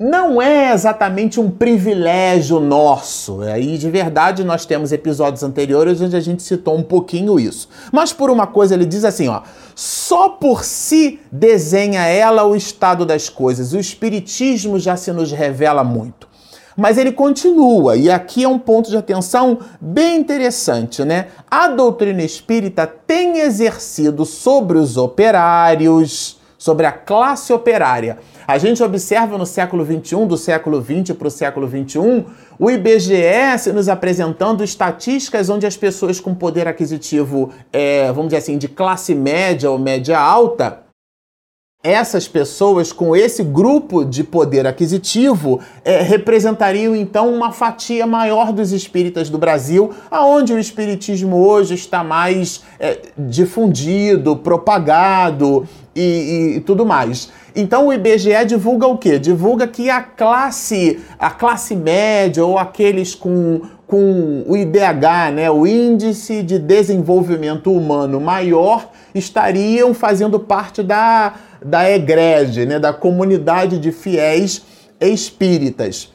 Não 0.00 0.40
é 0.40 0.72
exatamente 0.72 1.38
um 1.38 1.50
privilégio 1.50 2.58
nosso. 2.58 3.42
Aí, 3.42 3.76
de 3.76 3.90
verdade, 3.90 4.42
nós 4.42 4.64
temos 4.64 4.92
episódios 4.92 5.42
anteriores 5.42 6.00
onde 6.00 6.16
a 6.16 6.20
gente 6.20 6.42
citou 6.42 6.74
um 6.74 6.82
pouquinho 6.82 7.38
isso. 7.38 7.68
Mas 7.92 8.10
por 8.10 8.30
uma 8.30 8.46
coisa, 8.46 8.72
ele 8.72 8.86
diz 8.86 9.04
assim, 9.04 9.28
ó: 9.28 9.42
só 9.74 10.30
por 10.30 10.64
si 10.64 11.20
desenha 11.30 12.06
ela 12.06 12.44
o 12.44 12.56
estado 12.56 13.04
das 13.04 13.28
coisas. 13.28 13.74
O 13.74 13.78
espiritismo 13.78 14.78
já 14.78 14.96
se 14.96 15.12
nos 15.12 15.32
revela 15.32 15.84
muito. 15.84 16.30
Mas 16.74 16.96
ele 16.96 17.12
continua, 17.12 17.94
e 17.94 18.10
aqui 18.10 18.44
é 18.44 18.48
um 18.48 18.58
ponto 18.58 18.88
de 18.88 18.96
atenção 18.96 19.58
bem 19.78 20.16
interessante, 20.16 21.04
né? 21.04 21.26
A 21.50 21.68
doutrina 21.68 22.22
espírita 22.22 22.86
tem 22.86 23.40
exercido 23.40 24.24
sobre 24.24 24.78
os 24.78 24.96
operários, 24.96 26.39
sobre 26.60 26.84
a 26.84 26.92
classe 26.92 27.54
operária, 27.54 28.18
a 28.46 28.58
gente 28.58 28.82
observa 28.82 29.38
no 29.38 29.46
século 29.46 29.82
XXI, 29.82 30.26
do 30.26 30.36
século 30.36 30.84
XX 30.84 31.16
para 31.16 31.26
o 31.26 31.30
século 31.30 31.66
XXI, 31.66 32.26
o 32.58 32.70
IBGE 32.70 33.72
nos 33.72 33.88
apresentando 33.88 34.62
estatísticas 34.62 35.48
onde 35.48 35.66
as 35.66 35.78
pessoas 35.78 36.20
com 36.20 36.34
poder 36.34 36.68
aquisitivo, 36.68 37.50
é, 37.72 38.08
vamos 38.08 38.26
dizer 38.26 38.36
assim, 38.36 38.58
de 38.58 38.68
classe 38.68 39.14
média 39.14 39.70
ou 39.70 39.78
média 39.78 40.20
alta, 40.20 40.89
essas 41.82 42.28
pessoas 42.28 42.92
com 42.92 43.16
esse 43.16 43.42
grupo 43.42 44.04
de 44.04 44.22
poder 44.22 44.66
aquisitivo 44.66 45.60
é, 45.82 46.02
representariam 46.02 46.94
então 46.94 47.32
uma 47.32 47.52
fatia 47.52 48.06
maior 48.06 48.52
dos 48.52 48.70
espíritas 48.70 49.30
do 49.30 49.38
Brasil, 49.38 49.90
aonde 50.10 50.52
o 50.52 50.58
espiritismo 50.58 51.38
hoje 51.38 51.72
está 51.74 52.04
mais 52.04 52.62
é, 52.78 52.98
difundido, 53.16 54.36
propagado 54.36 55.66
e, 55.96 56.00
e, 56.00 56.56
e 56.56 56.60
tudo 56.60 56.84
mais. 56.84 57.30
Então 57.56 57.86
o 57.86 57.92
IBGE 57.94 58.44
divulga 58.46 58.86
o 58.86 58.98
quê? 58.98 59.18
Divulga 59.18 59.66
que 59.66 59.88
a 59.88 60.02
classe, 60.02 61.00
a 61.18 61.30
classe 61.30 61.74
média 61.74 62.44
ou 62.44 62.58
aqueles 62.58 63.14
com, 63.14 63.62
com 63.86 64.44
o 64.46 64.54
IDH, 64.54 65.32
né, 65.34 65.50
o 65.50 65.66
Índice 65.66 66.42
de 66.42 66.58
Desenvolvimento 66.58 67.72
Humano 67.72 68.20
maior, 68.20 68.90
estariam 69.14 69.92
fazendo 69.92 70.38
parte 70.38 70.82
da, 70.82 71.34
da 71.64 71.90
egrege, 71.90 72.66
né, 72.66 72.78
da 72.78 72.92
comunidade 72.92 73.78
de 73.78 73.92
fiéis 73.92 74.62
espíritas. 75.00 76.12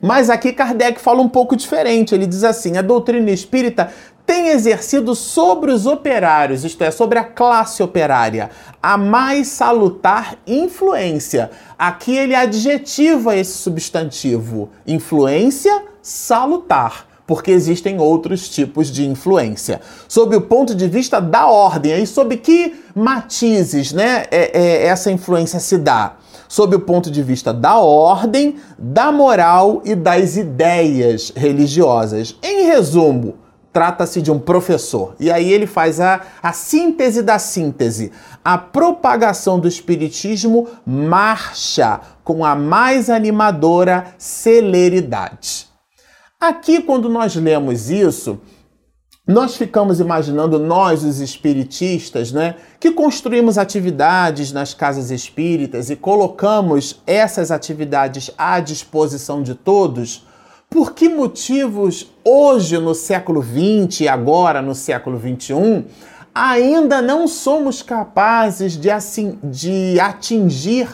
Mas 0.00 0.28
aqui 0.28 0.52
Kardec 0.52 1.00
fala 1.00 1.20
um 1.20 1.28
pouco 1.28 1.54
diferente. 1.54 2.14
Ele 2.14 2.26
diz 2.26 2.42
assim: 2.42 2.76
a 2.76 2.82
doutrina 2.82 3.30
espírita 3.30 3.90
tem 4.26 4.48
exercido 4.48 5.14
sobre 5.14 5.70
os 5.70 5.86
operários, 5.86 6.64
isto 6.64 6.82
é, 6.82 6.90
sobre 6.90 7.18
a 7.18 7.24
classe 7.24 7.82
operária, 7.82 8.50
a 8.82 8.96
mais 8.96 9.48
salutar 9.48 10.36
influência. 10.46 11.50
Aqui 11.78 12.16
ele 12.16 12.34
adjetiva 12.34 13.36
esse 13.36 13.58
substantivo, 13.58 14.70
influência 14.86 15.84
salutar 16.00 17.11
porque 17.26 17.50
existem 17.50 18.00
outros 18.00 18.48
tipos 18.48 18.90
de 18.90 19.06
influência. 19.06 19.80
Sob 20.08 20.34
o 20.36 20.40
ponto 20.40 20.74
de 20.74 20.88
vista 20.88 21.20
da 21.20 21.46
ordem, 21.46 21.92
aí 21.92 22.06
sob 22.06 22.36
que 22.36 22.74
matizes 22.94 23.92
né, 23.92 24.24
é, 24.30 24.58
é, 24.58 24.86
essa 24.86 25.10
influência 25.10 25.60
se 25.60 25.78
dá? 25.78 26.16
Sob 26.48 26.76
o 26.76 26.80
ponto 26.80 27.10
de 27.10 27.22
vista 27.22 27.52
da 27.52 27.78
ordem, 27.78 28.56
da 28.78 29.10
moral 29.10 29.80
e 29.84 29.94
das 29.94 30.36
ideias 30.36 31.32
religiosas. 31.34 32.36
Em 32.42 32.66
resumo, 32.66 33.36
trata-se 33.72 34.20
de 34.20 34.30
um 34.30 34.38
professor. 34.38 35.14
E 35.18 35.30
aí 35.30 35.50
ele 35.50 35.66
faz 35.66 35.98
a, 35.98 36.20
a 36.42 36.52
síntese 36.52 37.22
da 37.22 37.38
síntese. 37.38 38.12
A 38.44 38.58
propagação 38.58 39.58
do 39.58 39.66
Espiritismo 39.66 40.68
marcha 40.84 42.00
com 42.22 42.44
a 42.44 42.54
mais 42.54 43.08
animadora 43.08 44.14
celeridade. 44.18 45.71
Aqui, 46.42 46.82
quando 46.82 47.08
nós 47.08 47.36
lemos 47.36 47.88
isso, 47.88 48.40
nós 49.24 49.54
ficamos 49.54 50.00
imaginando, 50.00 50.58
nós, 50.58 51.04
os 51.04 51.20
espiritistas, 51.20 52.32
né, 52.32 52.56
que 52.80 52.90
construímos 52.90 53.58
atividades 53.58 54.50
nas 54.50 54.74
casas 54.74 55.12
espíritas 55.12 55.88
e 55.88 55.94
colocamos 55.94 57.00
essas 57.06 57.52
atividades 57.52 58.32
à 58.36 58.58
disposição 58.58 59.40
de 59.40 59.54
todos 59.54 60.26
por 60.68 60.94
que 60.94 61.08
motivos 61.08 62.10
hoje, 62.24 62.76
no 62.76 62.92
século 62.92 63.40
XX 63.40 64.00
e 64.00 64.08
agora 64.08 64.60
no 64.60 64.74
século 64.74 65.20
XXI, 65.20 65.84
ainda 66.34 67.00
não 67.00 67.28
somos 67.28 67.82
capazes 67.82 68.72
de, 68.72 68.90
assim, 68.90 69.38
de 69.44 70.00
atingir 70.00 70.88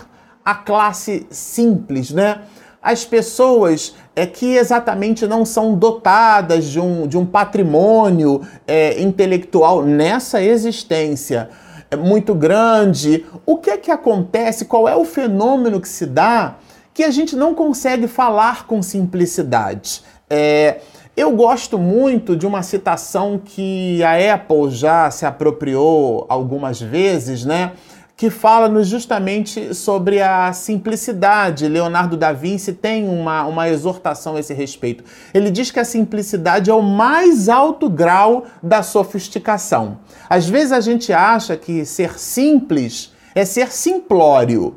a 0.45 0.55
classe 0.55 1.27
simples, 1.31 2.11
né? 2.11 2.43
As 2.91 3.05
pessoas 3.05 3.95
é, 4.17 4.25
que 4.25 4.57
exatamente 4.57 5.27
não 5.27 5.45
são 5.45 5.75
dotadas 5.75 6.65
de 6.65 6.81
um, 6.81 7.07
de 7.07 7.19
um 7.19 7.27
patrimônio 7.27 8.41
é, 8.67 8.99
intelectual 9.03 9.85
nessa 9.85 10.43
existência 10.43 11.51
é 11.91 11.97
muito 11.97 12.35
grande. 12.35 13.27
O 13.45 13.59
que 13.59 13.69
é 13.69 13.77
que 13.77 13.91
acontece? 13.91 14.65
Qual 14.65 14.89
é 14.89 14.97
o 14.97 15.05
fenômeno 15.05 15.81
que 15.81 15.89
se 15.89 16.07
dá 16.07 16.57
que 16.95 17.03
a 17.05 17.11
gente 17.11 17.37
não 17.37 17.55
consegue 17.55 18.07
falar 18.07 18.67
com 18.67 18.83
simplicidade? 18.83 20.03
É, 20.31 20.79
eu 21.15 21.33
gosto 21.33 21.79
muito 21.79 22.37
de 22.37 22.47
uma 22.47 22.63
citação 22.63 23.39
que 23.43 24.03
a 24.03 24.35
Apple 24.35 24.71
já 24.71 25.11
se 25.11 25.27
apropriou 25.27 26.25
algumas 26.29 26.81
vezes, 26.81 27.45
né? 27.45 27.73
Que 28.19 28.31
fala 28.31 28.83
justamente 28.83 29.73
sobre 29.73 30.21
a 30.21 30.53
simplicidade. 30.53 31.69
Leonardo 31.69 32.17
da 32.17 32.33
Vinci 32.33 32.73
tem 32.73 33.09
uma, 33.09 33.45
uma 33.45 33.69
exortação 33.69 34.35
a 34.35 34.41
esse 34.41 34.53
respeito. 34.53 35.05
Ele 35.33 35.53
diz 35.53 35.71
que 35.71 35.79
a 35.79 35.85
simplicidade 35.85 36.69
é 36.69 36.75
o 36.75 36.83
mais 36.83 37.49
alto 37.49 37.89
grau 37.89 38.45
da 38.61 38.83
sofisticação. 38.83 40.01
Às 40.29 40.49
vezes 40.49 40.73
a 40.73 40.81
gente 40.81 41.13
acha 41.13 41.57
que 41.57 41.85
ser 41.85 42.19
simples 42.19 43.13
é 43.37 43.45
ser 43.45 43.71
simplório. 43.71 44.75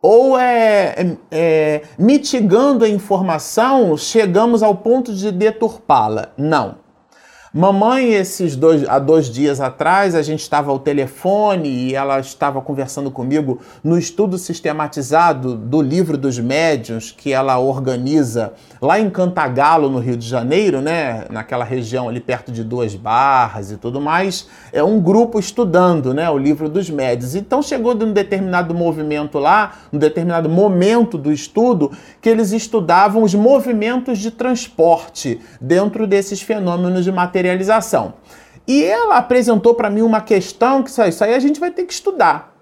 Ou 0.00 0.38
é, 0.38 0.94
é, 0.96 1.16
é 1.32 1.82
mitigando 1.98 2.84
a 2.84 2.88
informação, 2.88 3.96
chegamos 3.96 4.62
ao 4.62 4.76
ponto 4.76 5.12
de 5.12 5.32
deturpá-la. 5.32 6.28
Não. 6.38 6.85
Mamãe, 7.56 8.12
esses 8.12 8.54
dois, 8.54 8.86
há 8.86 8.98
dois 8.98 9.30
dias 9.30 9.62
atrás, 9.62 10.14
a 10.14 10.20
gente 10.20 10.40
estava 10.40 10.70
ao 10.70 10.78
telefone 10.78 11.70
e 11.70 11.94
ela 11.94 12.20
estava 12.20 12.60
conversando 12.60 13.10
comigo 13.10 13.62
no 13.82 13.96
estudo 13.96 14.36
sistematizado 14.36 15.56
do 15.56 15.80
livro 15.80 16.18
dos 16.18 16.38
médiuns 16.38 17.14
que 17.16 17.32
ela 17.32 17.58
organiza 17.58 18.52
lá 18.78 19.00
em 19.00 19.08
Cantagalo, 19.08 19.88
no 19.88 19.98
Rio 19.98 20.18
de 20.18 20.28
Janeiro, 20.28 20.82
né? 20.82 21.24
Naquela 21.30 21.64
região 21.64 22.10
ali 22.10 22.20
perto 22.20 22.52
de 22.52 22.62
Duas 22.62 22.94
Barras 22.94 23.70
e 23.70 23.78
tudo 23.78 24.02
mais. 24.02 24.46
É 24.70 24.82
um 24.82 25.00
grupo 25.00 25.38
estudando, 25.38 26.12
né? 26.12 26.28
O 26.28 26.36
livro 26.36 26.68
dos 26.68 26.90
médiuns. 26.90 27.34
Então 27.34 27.62
chegou 27.62 27.94
de 27.94 28.04
um 28.04 28.12
determinado 28.12 28.74
movimento 28.74 29.38
lá, 29.38 29.78
um 29.90 29.96
determinado 29.96 30.46
momento 30.46 31.16
do 31.16 31.32
estudo, 31.32 31.90
que 32.20 32.28
eles 32.28 32.52
estudavam 32.52 33.22
os 33.22 33.34
movimentos 33.34 34.18
de 34.18 34.30
transporte 34.30 35.40
dentro 35.58 36.06
desses 36.06 36.42
fenômenos 36.42 37.02
de 37.02 37.10
material 37.10 37.45
materialização. 37.46 38.14
E 38.66 38.82
ela 38.82 39.16
apresentou 39.16 39.74
para 39.74 39.88
mim 39.88 40.02
uma 40.02 40.20
questão 40.20 40.82
que 40.82 40.90
isso 40.90 41.24
aí 41.24 41.34
a 41.34 41.38
gente 41.38 41.60
vai 41.60 41.70
ter 41.70 41.84
que 41.84 41.92
estudar. 41.92 42.54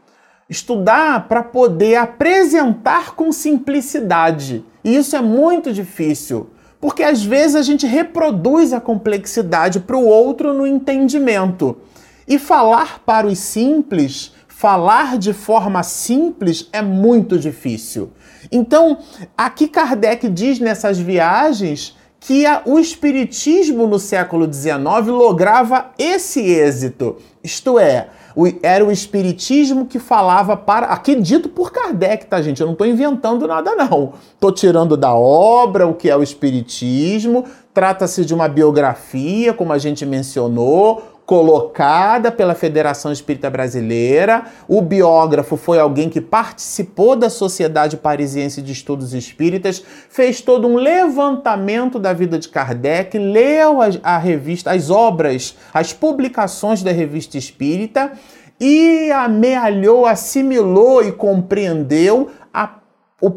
Estudar 0.49 1.27
para 1.27 1.43
poder 1.43 1.97
apresentar 1.97 3.15
com 3.15 3.33
simplicidade. 3.33 4.65
E 4.85 4.95
isso 4.95 5.17
é 5.17 5.23
muito 5.23 5.73
difícil, 5.73 6.51
porque 6.79 7.03
às 7.03 7.23
vezes 7.23 7.57
a 7.57 7.63
gente 7.63 7.87
reproduz 7.87 8.75
a 8.75 8.81
complexidade 8.81 9.81
para 9.81 9.97
o 9.97 10.05
outro 10.05 10.53
no 10.53 10.67
entendimento. 10.67 11.79
E 12.29 12.39
falar 12.39 13.01
para 13.01 13.27
os 13.27 13.39
simples, 13.39 14.35
falar 14.47 15.17
de 15.17 15.33
forma 15.33 15.83
simples 15.83 16.69
é 16.73 16.83
muito 16.83 17.39
difícil. 17.39 18.13
Então, 18.53 18.99
aqui 19.37 19.67
Kardec 19.67 20.29
diz 20.29 20.59
nessas 20.59 20.99
viagens 20.99 21.97
que 22.27 22.47
a, 22.47 22.63
o 22.65 22.79
Espiritismo 22.79 23.87
no 23.87 23.99
século 23.99 24.51
XIX 24.51 24.79
lograva 25.09 25.91
esse 25.99 26.41
êxito. 26.41 27.17
Isto 27.43 27.79
é, 27.79 28.09
o, 28.35 28.47
era 28.63 28.83
o 28.83 28.91
Espiritismo 28.91 29.85
que 29.85 29.99
falava 29.99 30.57
para. 30.57 30.87
Aqui 30.87 31.15
dito 31.17 31.51
por 31.51 31.71
Kardec, 31.71 32.25
tá, 32.25 32.41
gente? 32.41 32.63
Eu 32.63 32.67
não 32.67 32.73
estou 32.73 32.87
inventando 32.87 33.47
nada, 33.47 33.75
não. 33.77 34.15
Estou 34.33 34.51
tirando 34.51 34.97
da 34.97 35.15
obra 35.15 35.87
o 35.87 35.93
que 35.93 36.09
é 36.09 36.17
o 36.17 36.23
Espiritismo. 36.23 37.45
Trata-se 37.75 38.25
de 38.25 38.33
uma 38.33 38.49
biografia, 38.49 39.53
como 39.53 39.75
a 39.75 39.79
gente 39.79 40.07
mencionou, 40.07 41.03
colocada 41.27 42.31
pela 42.31 42.55
Federação 42.55 43.11
Espírita 43.11 43.49
Brasileira. 43.49 44.45
O 44.69 44.83
biógrafo 44.83 45.57
foi 45.57 45.79
alguém 45.79 46.09
que 46.11 46.21
participou 46.21 47.17
da 47.17 47.31
Sociedade 47.31 47.97
Parisiense 47.97 48.61
de 48.61 48.73
Estudos 48.73 49.15
Espíritas, 49.15 49.83
fez 50.09 50.41
todo 50.41 50.69
um 50.69 50.77
levantamento 50.77 51.99
da 51.99 52.13
vida 52.13 52.39
de 52.39 52.49
Kardec, 52.49 53.19
leu 53.19 53.81
a, 53.81 53.87
a 54.03 54.19
revista, 54.19 54.73
as 54.73 54.91
obras, 54.91 55.57
as 55.73 55.93
publicações 55.93 56.83
da 56.83 56.93
revista 56.93 57.39
Espírita 57.39 58.13
e 58.61 59.11
amealhou, 59.11 60.07
assimilou 60.07 61.03
e 61.03 61.11
compreendeu 61.11 62.31
a, 62.53 62.75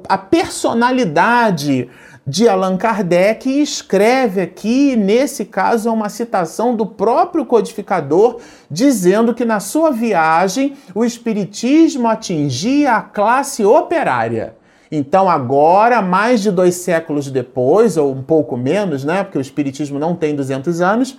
a 0.08 0.18
personalidade 0.18 1.90
de 2.28 2.50
Allan 2.50 2.76
Kardec 2.76 3.50
e 3.50 3.62
escreve 3.62 4.42
aqui, 4.42 4.98
nesse 4.98 5.46
caso, 5.46 5.88
é 5.88 5.92
uma 5.92 6.10
citação 6.10 6.76
do 6.76 6.86
próprio 6.86 7.46
codificador, 7.46 8.42
dizendo 8.70 9.34
que 9.34 9.46
na 9.46 9.62
sua 9.62 9.92
viagem 9.92 10.76
o 10.94 11.06
Espiritismo 11.06 12.06
atingia 12.06 12.96
a 12.96 13.02
classe 13.02 13.64
operária. 13.64 14.58
Então, 14.92 15.30
agora, 15.30 16.02
mais 16.02 16.42
de 16.42 16.52
dois 16.52 16.76
séculos 16.76 17.32
depois, 17.32 17.96
ou 17.96 18.12
um 18.12 18.22
pouco 18.22 18.58
menos, 18.58 19.06
né? 19.06 19.24
Porque 19.24 19.38
o 19.38 19.42
Espiritismo 19.42 19.98
não 19.98 20.14
tem 20.14 20.36
200 20.36 20.82
anos, 20.82 21.18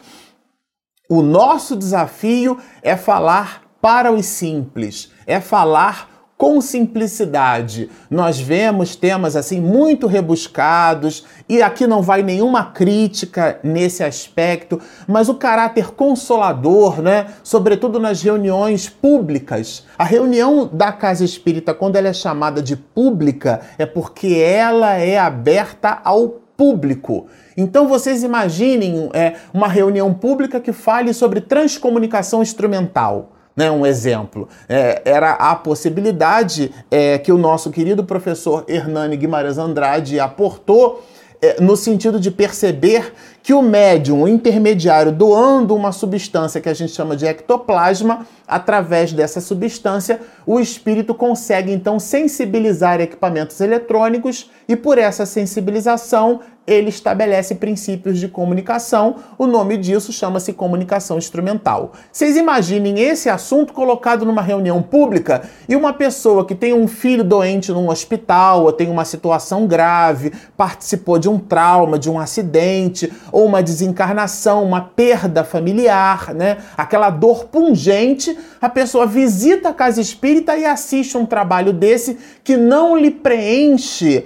o 1.09 1.23
nosso 1.23 1.75
desafio 1.75 2.59
é 2.83 2.97
falar 2.97 3.63
para 3.81 4.13
os 4.13 4.27
simples, 4.27 5.11
é 5.27 5.41
falar 5.41 6.18
com 6.39 6.61
simplicidade. 6.61 7.91
Nós 8.09 8.39
vemos 8.39 8.95
temas 8.95 9.35
assim 9.35 9.61
muito 9.61 10.07
rebuscados 10.07 11.25
e 11.49 11.61
aqui 11.61 11.85
não 11.85 12.01
vai 12.01 12.23
nenhuma 12.23 12.67
crítica 12.67 13.59
nesse 13.65 14.05
aspecto, 14.05 14.81
mas 15.09 15.29
o 15.29 15.35
caráter 15.35 15.91
consolador, 15.91 17.03
né, 17.03 17.27
sobretudo 17.43 17.99
nas 17.99 18.23
reuniões 18.23 18.89
públicas. 18.89 19.85
A 19.99 20.05
reunião 20.05 20.71
da 20.73 20.93
Casa 20.93 21.25
Espírita, 21.25 21.75
quando 21.75 21.97
ela 21.97 22.07
é 22.07 22.13
chamada 22.13 22.63
de 22.63 22.77
pública, 22.77 23.61
é 23.77 23.85
porque 23.85 24.37
ela 24.37 24.95
é 24.95 25.19
aberta 25.19 26.01
ao 26.05 26.29
público. 26.57 27.27
Então 27.57 27.89
vocês 27.89 28.23
imaginem 28.23 29.11
é, 29.13 29.35
uma 29.53 29.67
reunião 29.67 30.15
pública 30.15 30.61
que 30.61 30.73
fale 30.73 31.13
sobre 31.13 31.41
transcomunicação 31.41 32.43
instrumental. 32.43 33.33
Né, 33.59 33.69
um 33.73 33.85
exemplo, 33.85 34.49
é, 34.69 35.03
era 35.05 35.33
a 35.33 35.57
possibilidade 35.57 36.73
é, 36.89 37.19
que 37.19 37.33
o 37.33 37.37
nosso 37.37 37.73
querido 37.73 38.05
professor 38.05 38.65
Hernani 38.69 39.17
Guimarães 39.17 39.59
Andrade 39.59 40.21
aportou 40.21 41.05
é, 41.43 41.61
no 41.61 41.77
sentido 41.77 42.21
de 42.21 42.31
perceber 42.31 43.13
que 43.49 43.55
o 43.55 43.63
médium, 43.63 44.25
o 44.25 44.29
intermediário, 44.29 45.11
doando 45.11 45.75
uma 45.75 45.91
substância 45.91 46.61
que 46.61 46.69
a 46.69 46.75
gente 46.75 46.93
chama 46.93 47.17
de 47.17 47.25
ectoplasma, 47.25 48.27
através 48.47 49.11
dessa 49.11 49.41
substância, 49.41 50.21
o 50.45 50.61
espírito 50.61 51.15
consegue 51.15 51.73
então 51.73 51.99
sensibilizar 51.99 53.01
equipamentos 53.01 53.59
eletrônicos 53.63 54.51
e 54.69 54.77
por 54.77 54.99
essa 54.99 55.25
sensibilização 55.25 56.41
ele 56.69 56.91
estabelece 56.91 57.55
princípios 57.55 58.19
de 58.21 58.29
comunicação. 58.29 59.17
O 59.39 59.47
nome 59.47 59.79
disso 59.79 60.13
chama-se 60.13 60.53
comunicação 60.53 61.17
instrumental. 61.17 61.93
Vocês 62.13 62.37
imaginem 62.37 63.01
esse 63.01 63.31
assunto 63.31 63.73
colocado 63.73 64.27
numa 64.27 64.43
reunião 64.43 64.83
pública 64.83 65.49
e 65.67 65.75
uma 65.75 65.95
pessoa 65.95 66.45
que 66.45 66.55
tem 66.55 66.75
um 66.75 66.87
filho 66.87 67.25
doente 67.25 67.73
num 67.73 67.89
hospital 67.89 68.65
ou 68.65 68.73
tem 68.73 68.91
uma 68.91 69.07
situação 69.07 69.67
grave, 69.67 70.31
participou 70.59 71.19
de 71.19 71.27
um 71.27 71.39
trauma, 71.39 71.99
de 71.99 72.11
um 72.11 72.19
acidente 72.19 73.11
ou 73.39 73.47
uma 73.47 73.63
desencarnação, 73.63 74.65
uma 74.65 74.81
perda 74.81 75.45
familiar, 75.45 76.35
né? 76.35 76.57
Aquela 76.77 77.09
dor 77.09 77.45
pungente, 77.45 78.37
a 78.61 78.69
pessoa 78.69 79.07
visita 79.07 79.69
a 79.69 79.73
casa 79.73 80.01
espírita 80.01 80.57
e 80.57 80.65
assiste 80.65 81.17
um 81.17 81.25
trabalho 81.25 81.73
desse 81.73 82.19
que 82.43 82.57
não 82.57 82.97
lhe 82.97 83.13
preenche 83.13 84.25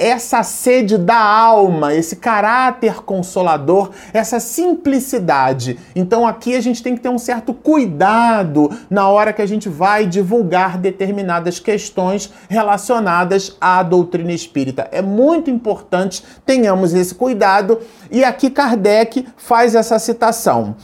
essa 0.00 0.42
sede 0.42 0.96
da 0.96 1.22
alma, 1.22 1.94
esse 1.94 2.16
caráter 2.16 3.02
consolador, 3.02 3.90
essa 4.14 4.40
simplicidade. 4.40 5.78
Então 5.94 6.26
aqui 6.26 6.56
a 6.56 6.60
gente 6.60 6.82
tem 6.82 6.94
que 6.94 7.02
ter 7.02 7.10
um 7.10 7.18
certo 7.18 7.52
cuidado 7.52 8.70
na 8.88 9.06
hora 9.08 9.30
que 9.30 9.42
a 9.42 9.46
gente 9.46 9.68
vai 9.68 10.06
divulgar 10.06 10.78
determinadas 10.78 11.60
questões 11.60 12.32
relacionadas 12.48 13.54
à 13.60 13.82
doutrina 13.82 14.32
espírita. 14.32 14.88
É 14.90 15.02
muito 15.02 15.50
importante 15.50 16.24
tenhamos 16.46 16.94
esse 16.94 17.14
cuidado 17.14 17.78
e 18.10 18.24
aqui 18.24 18.48
Kardec 18.48 19.26
faz 19.36 19.74
essa 19.74 19.98
citação. 19.98 20.76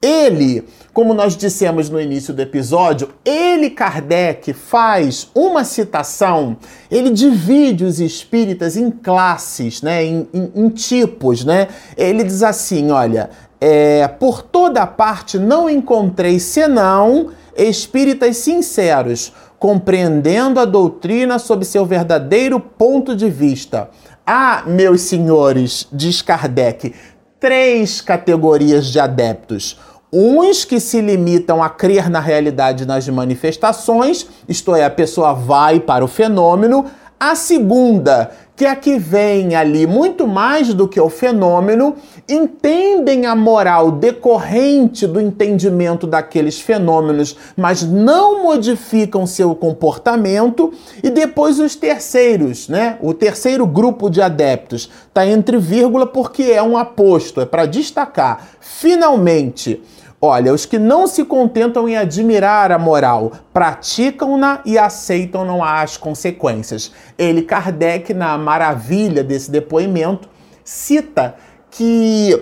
Ele, 0.00 0.62
como 0.92 1.12
nós 1.12 1.36
dissemos 1.36 1.90
no 1.90 2.00
início 2.00 2.32
do 2.32 2.40
episódio, 2.40 3.08
ele, 3.24 3.68
Kardec, 3.68 4.52
faz 4.52 5.28
uma 5.34 5.64
citação, 5.64 6.56
ele 6.88 7.10
divide 7.10 7.84
os 7.84 7.98
espíritas 7.98 8.76
em 8.76 8.92
classes, 8.92 9.82
né, 9.82 10.04
em, 10.04 10.28
em, 10.32 10.52
em 10.54 10.68
tipos. 10.68 11.44
Né? 11.44 11.66
Ele 11.96 12.22
diz 12.22 12.44
assim: 12.44 12.92
olha, 12.92 13.30
é, 13.60 14.06
por 14.06 14.40
toda 14.40 14.86
parte 14.86 15.36
não 15.36 15.68
encontrei 15.68 16.38
senão 16.38 17.30
espíritas 17.56 18.36
sinceros, 18.36 19.32
compreendendo 19.58 20.60
a 20.60 20.64
doutrina 20.64 21.40
sob 21.40 21.64
seu 21.64 21.84
verdadeiro 21.84 22.60
ponto 22.60 23.16
de 23.16 23.28
vista. 23.28 23.90
Há, 24.24 24.62
meus 24.64 25.00
senhores, 25.00 25.88
diz 25.90 26.22
Kardec, 26.22 26.94
três 27.40 28.00
categorias 28.00 28.86
de 28.86 28.98
adeptos. 28.98 29.78
Uns 30.12 30.64
que 30.64 30.80
se 30.80 31.00
limitam 31.00 31.62
a 31.62 31.68
crer 31.68 32.08
na 32.08 32.20
realidade 32.20 32.86
nas 32.86 33.06
manifestações, 33.08 34.26
isto 34.48 34.74
é, 34.74 34.84
a 34.84 34.90
pessoa 34.90 35.34
vai 35.34 35.78
para 35.80 36.04
o 36.04 36.08
fenômeno. 36.08 36.86
A 37.20 37.34
segunda, 37.34 38.30
que 38.58 38.66
é 38.66 38.74
que 38.74 38.98
vem 38.98 39.54
ali 39.54 39.86
muito 39.86 40.26
mais 40.26 40.74
do 40.74 40.88
que 40.88 41.00
o 41.00 41.08
fenômeno, 41.08 41.94
entendem 42.28 43.24
a 43.24 43.36
moral 43.36 43.92
decorrente 43.92 45.06
do 45.06 45.20
entendimento 45.20 46.08
daqueles 46.08 46.60
fenômenos, 46.60 47.36
mas 47.56 47.84
não 47.84 48.42
modificam 48.42 49.28
seu 49.28 49.54
comportamento. 49.54 50.74
E 51.04 51.08
depois 51.08 51.60
os 51.60 51.76
terceiros, 51.76 52.68
né? 52.68 52.98
O 53.00 53.14
terceiro 53.14 53.64
grupo 53.64 54.10
de 54.10 54.20
adeptos 54.20 54.90
está 55.06 55.24
entre 55.24 55.56
vírgula 55.56 56.04
porque 56.04 56.42
é 56.42 56.60
um 56.60 56.76
aposto, 56.76 57.40
é 57.40 57.46
para 57.46 57.64
destacar. 57.64 58.48
Finalmente, 58.60 59.80
Olha, 60.20 60.52
os 60.52 60.66
que 60.66 60.80
não 60.80 61.06
se 61.06 61.24
contentam 61.24 61.88
em 61.88 61.96
admirar 61.96 62.72
a 62.72 62.78
moral, 62.78 63.32
praticam-na 63.52 64.60
e 64.64 64.76
aceitam-não 64.76 65.62
as 65.62 65.96
consequências. 65.96 66.92
Ele, 67.16 67.42
Kardec, 67.42 68.12
na 68.12 68.36
maravilha 68.36 69.22
desse 69.22 69.48
depoimento, 69.48 70.28
cita 70.64 71.36
que 71.70 72.36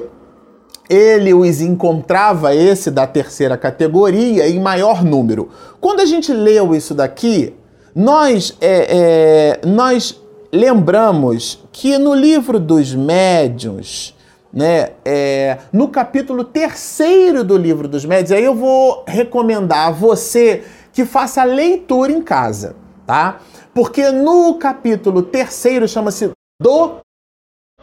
ele 0.89 1.35
os 1.35 1.61
encontrava, 1.61 2.55
esse 2.55 2.91
da 2.91 3.07
terceira 3.07 3.59
categoria, 3.59 4.49
em 4.49 4.59
maior 4.59 5.05
número. 5.05 5.51
Quando 5.79 6.01
a 6.01 6.07
gente 6.07 6.33
leu 6.33 6.75
isso 6.75 6.95
daqui, 6.95 7.55
nós, 7.95 8.57
é, 8.59 9.61
é, 9.63 9.67
nós 9.67 10.19
lembramos 10.51 11.63
que 11.71 11.99
no 11.99 12.15
livro 12.15 12.59
dos 12.59 12.95
médiuns, 12.95 14.16
né? 14.53 14.93
É, 15.05 15.59
no 15.73 15.89
capítulo 15.89 16.45
terceiro 16.45 17.45
do 17.45 17.57
livro 17.57 17.89
dos 17.89 18.05
médios, 18.05 18.33
aí 18.33 18.45
eu 18.45 18.55
vou 18.55 19.05
recomendar 19.07 19.89
a 19.89 19.91
você 19.91 20.65
que 20.93 21.05
faça 21.05 21.43
a 21.43 21.45
leitura 21.45 22.13
em 22.13 22.23
casa, 22.23 22.75
tá? 23.07 23.41
Porque 23.75 24.11
no 24.11 24.59
capítulo 24.59 25.23
terceiro 25.23 25.87
chama-se 25.87 26.31
do 26.61 26.97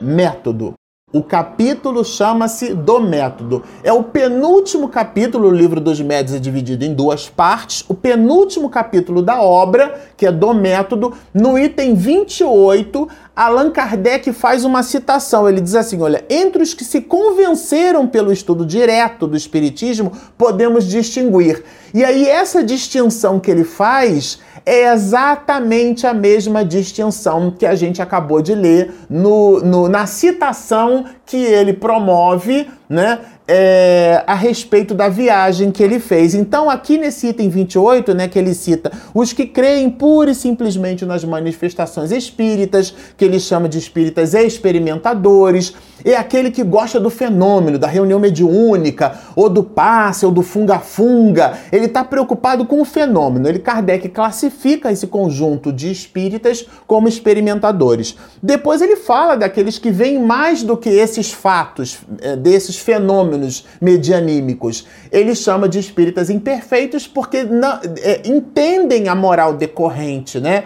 método. 0.01 0.73
O 1.15 1.21
capítulo 1.21 2.03
chama-se 2.03 2.73
Do 2.73 2.99
Método. 2.99 3.61
É 3.83 3.93
o 3.93 4.01
penúltimo 4.01 4.89
capítulo, 4.89 5.49
o 5.49 5.51
livro 5.51 5.79
dos 5.79 6.01
médios 6.01 6.35
é 6.35 6.39
dividido 6.39 6.83
em 6.83 6.91
duas 6.91 7.29
partes. 7.29 7.85
O 7.87 7.93
penúltimo 7.93 8.67
capítulo 8.67 9.21
da 9.21 9.39
obra, 9.39 10.01
que 10.17 10.25
é 10.25 10.31
Do 10.31 10.55
Método, 10.55 11.13
no 11.31 11.59
item 11.59 11.93
28, 11.93 13.07
Allan 13.35 13.69
Kardec 13.69 14.33
faz 14.33 14.65
uma 14.65 14.81
citação. 14.81 15.47
Ele 15.47 15.61
diz 15.61 15.75
assim: 15.75 16.01
olha, 16.01 16.25
entre 16.27 16.63
os 16.63 16.73
que 16.73 16.83
se 16.83 16.99
convenceram 16.99 18.07
pelo 18.07 18.33
estudo 18.33 18.65
direto 18.65 19.27
do 19.27 19.37
Espiritismo, 19.37 20.13
podemos 20.35 20.83
distinguir. 20.85 21.63
E 21.93 22.03
aí, 22.03 22.27
essa 22.27 22.63
distinção 22.63 23.39
que 23.39 23.51
ele 23.51 23.63
faz 23.63 24.39
é 24.65 24.93
exatamente 24.93 26.07
a 26.07 26.13
mesma 26.13 26.63
distinção 26.63 27.51
que 27.51 27.65
a 27.65 27.75
gente 27.75 28.01
acabou 28.01 28.41
de 28.41 28.55
ler 28.55 28.93
no, 29.09 29.59
no 29.59 29.89
na 29.89 30.05
citação 30.05 31.05
que 31.25 31.37
ele 31.37 31.73
promove, 31.73 32.69
né? 32.93 33.19
É, 33.45 34.23
a 34.25 34.35
respeito 34.35 34.93
da 34.93 35.09
viagem 35.09 35.69
que 35.69 35.83
ele 35.83 35.99
fez. 35.99 36.33
Então, 36.33 36.69
aqui 36.69 36.97
nesse 36.97 37.27
item 37.27 37.49
28, 37.49 38.13
né, 38.13 38.29
que 38.29 38.39
ele 38.39 38.53
cita 38.53 38.89
os 39.13 39.33
que 39.33 39.45
creem 39.45 39.89
pura 39.89 40.31
e 40.31 40.35
simplesmente 40.35 41.05
nas 41.05 41.25
manifestações 41.25 42.09
espíritas, 42.11 42.93
que 43.17 43.25
ele 43.25 43.41
chama 43.41 43.67
de 43.67 43.77
espíritas 43.77 44.33
experimentadores, 44.33 45.73
é 46.05 46.15
aquele 46.15 46.51
que 46.51 46.63
gosta 46.63 46.99
do 46.99 47.09
fenômeno, 47.09 47.77
da 47.77 47.87
reunião 47.87 48.19
mediúnica, 48.19 49.19
ou 49.35 49.49
do 49.49 49.63
passe, 49.63 50.25
ou 50.25 50.31
do 50.31 50.41
funga-funga. 50.41 51.57
Ele 51.71 51.85
está 51.85 52.03
preocupado 52.03 52.65
com 52.65 52.81
o 52.81 52.85
fenômeno. 52.85 53.47
Ele, 53.47 53.59
Kardec, 53.59 54.07
classifica 54.09 54.91
esse 54.91 55.07
conjunto 55.07 55.71
de 55.71 55.91
espíritas 55.91 56.65
como 56.87 57.07
experimentadores. 57.07 58.15
Depois 58.41 58.81
ele 58.81 58.95
fala 58.95 59.35
daqueles 59.35 59.77
que 59.77 59.91
veem 59.91 60.19
mais 60.19 60.63
do 60.63 60.77
que 60.77 60.89
esses 60.89 61.31
fatos, 61.31 61.99
é, 62.21 62.35
desses 62.35 62.77
fenômenos 62.83 63.65
medianímicos. 63.81 64.85
Ele 65.11 65.33
chama 65.33 65.67
de 65.67 65.79
espíritas 65.79 66.29
imperfeitos 66.29 67.07
porque 67.07 67.43
não, 67.43 67.79
é, 68.01 68.21
entendem 68.25 69.07
a 69.07 69.15
moral 69.15 69.53
decorrente, 69.53 70.39
né? 70.39 70.65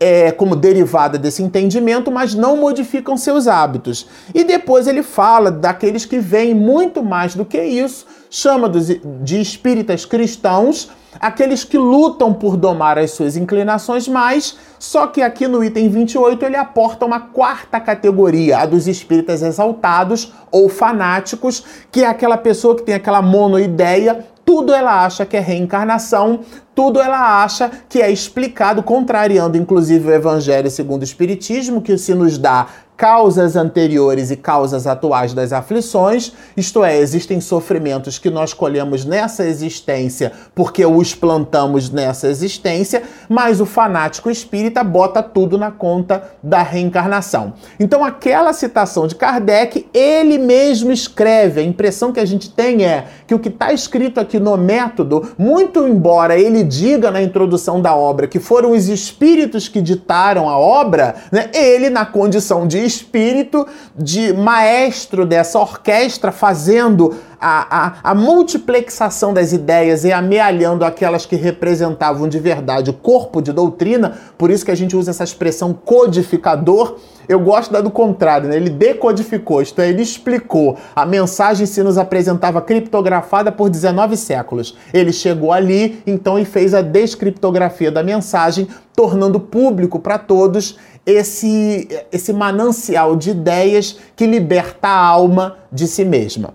É, 0.00 0.30
como 0.30 0.54
derivada 0.54 1.18
desse 1.18 1.42
entendimento, 1.42 2.10
mas 2.10 2.34
não 2.34 2.56
modificam 2.56 3.16
seus 3.16 3.48
hábitos. 3.48 4.06
E 4.34 4.44
depois 4.44 4.86
ele 4.86 5.02
fala 5.02 5.50
daqueles 5.50 6.04
que 6.04 6.18
veem 6.18 6.54
muito 6.54 7.02
mais 7.02 7.34
do 7.34 7.44
que 7.44 7.60
isso, 7.60 8.06
chama 8.30 8.70
de 8.70 9.40
espíritas 9.40 10.04
cristãos, 10.04 10.90
aqueles 11.18 11.64
que 11.64 11.78
lutam 11.78 12.32
por 12.32 12.56
domar 12.56 12.98
as 12.98 13.12
suas 13.12 13.36
inclinações 13.36 14.06
mais, 14.06 14.56
só 14.78 15.06
que 15.06 15.22
aqui 15.22 15.48
no 15.48 15.64
item 15.64 15.88
28 15.88 16.44
ele 16.44 16.56
aporta 16.56 17.04
uma 17.04 17.18
quarta 17.18 17.80
categoria, 17.80 18.58
a 18.58 18.66
dos 18.66 18.86
espíritas 18.86 19.42
exaltados 19.42 20.32
ou 20.52 20.68
fanáticos, 20.68 21.64
que 21.90 22.04
é 22.04 22.06
aquela 22.06 22.36
pessoa 22.36 22.76
que 22.76 22.82
tem 22.82 22.94
aquela 22.94 23.22
monoideia 23.22 24.26
tudo 24.48 24.72
ela 24.72 25.04
acha 25.04 25.26
que 25.26 25.36
é 25.36 25.40
reencarnação, 25.40 26.40
tudo 26.78 27.00
ela 27.00 27.42
acha 27.42 27.72
que 27.88 28.00
é 28.00 28.08
explicado, 28.08 28.84
contrariando 28.84 29.56
inclusive 29.56 30.06
o 30.06 30.14
Evangelho 30.14 30.70
segundo 30.70 31.00
o 31.00 31.04
Espiritismo, 31.04 31.82
que 31.82 31.98
se 31.98 32.14
nos 32.14 32.38
dá 32.38 32.68
causas 32.98 33.54
anteriores 33.54 34.32
e 34.32 34.36
causas 34.36 34.84
atuais 34.84 35.32
das 35.32 35.52
aflições, 35.52 36.32
isto 36.56 36.82
é, 36.82 36.98
existem 36.98 37.40
sofrimentos 37.40 38.18
que 38.18 38.28
nós 38.28 38.52
colhemos 38.52 39.04
nessa 39.04 39.44
existência 39.44 40.32
porque 40.52 40.84
os 40.84 41.14
plantamos 41.14 41.90
nessa 41.90 42.26
existência, 42.26 43.04
mas 43.28 43.60
o 43.60 43.66
fanático 43.66 44.28
espírita 44.28 44.82
bota 44.82 45.22
tudo 45.22 45.56
na 45.56 45.70
conta 45.70 46.24
da 46.42 46.60
reencarnação. 46.60 47.52
Então, 47.78 48.04
aquela 48.04 48.52
citação 48.52 49.06
de 49.06 49.14
Kardec, 49.14 49.86
ele 49.94 50.36
mesmo 50.36 50.90
escreve, 50.90 51.60
a 51.60 51.64
impressão 51.64 52.12
que 52.12 52.18
a 52.18 52.26
gente 52.26 52.50
tem 52.50 52.84
é 52.84 53.06
que 53.28 53.34
o 53.34 53.38
que 53.38 53.48
está 53.48 53.72
escrito 53.72 54.18
aqui 54.18 54.40
no 54.40 54.56
método, 54.56 55.34
muito 55.38 55.86
embora 55.86 56.36
ele 56.36 56.64
diga 56.64 57.12
na 57.12 57.22
introdução 57.22 57.80
da 57.80 57.94
obra 57.94 58.26
que 58.26 58.40
foram 58.40 58.72
os 58.72 58.88
espíritos 58.88 59.68
que 59.68 59.80
ditaram 59.80 60.48
a 60.48 60.58
obra, 60.58 61.14
né, 61.30 61.48
ele, 61.54 61.88
na 61.90 62.04
condição 62.04 62.66
de 62.66 62.87
espírito 62.88 63.66
de 63.96 64.32
maestro 64.32 65.24
dessa 65.24 65.60
orquestra, 65.60 66.32
fazendo 66.32 67.14
a, 67.40 67.86
a, 67.86 68.10
a, 68.10 68.14
multiplexação 68.14 69.32
das 69.32 69.52
ideias 69.52 70.04
e 70.04 70.12
amealhando 70.12 70.84
aquelas 70.84 71.24
que 71.24 71.36
representavam 71.36 72.28
de 72.28 72.38
verdade 72.38 72.90
o 72.90 72.92
corpo 72.92 73.40
de 73.40 73.52
doutrina, 73.52 74.18
por 74.36 74.50
isso 74.50 74.64
que 74.64 74.70
a 74.70 74.76
gente 74.76 74.96
usa 74.96 75.12
essa 75.12 75.24
expressão 75.24 75.72
codificador. 75.72 76.96
Eu 77.28 77.38
gosto 77.38 77.70
da 77.70 77.82
do 77.82 77.90
contrário, 77.90 78.48
né? 78.48 78.56
ele 78.56 78.70
decodificou, 78.70 79.60
isto 79.60 79.80
é, 79.80 79.90
ele 79.90 80.02
explicou. 80.02 80.78
A 80.96 81.04
mensagem 81.04 81.66
se 81.66 81.82
nos 81.82 81.98
apresentava 81.98 82.60
criptografada 82.62 83.52
por 83.52 83.68
19 83.68 84.16
séculos. 84.16 84.76
Ele 84.94 85.12
chegou 85.12 85.52
ali, 85.52 86.02
então, 86.06 86.38
e 86.38 86.46
fez 86.46 86.72
a 86.72 86.80
descriptografia 86.80 87.92
da 87.92 88.02
mensagem, 88.02 88.66
tornando 88.96 89.38
público 89.38 90.00
para 90.00 90.18
todos 90.18 90.76
esse, 91.08 91.88
esse 92.12 92.34
manancial 92.34 93.16
de 93.16 93.30
ideias 93.30 93.98
que 94.14 94.26
liberta 94.26 94.88
a 94.88 95.06
alma 95.06 95.56
de 95.72 95.86
si 95.86 96.04
mesma. 96.04 96.52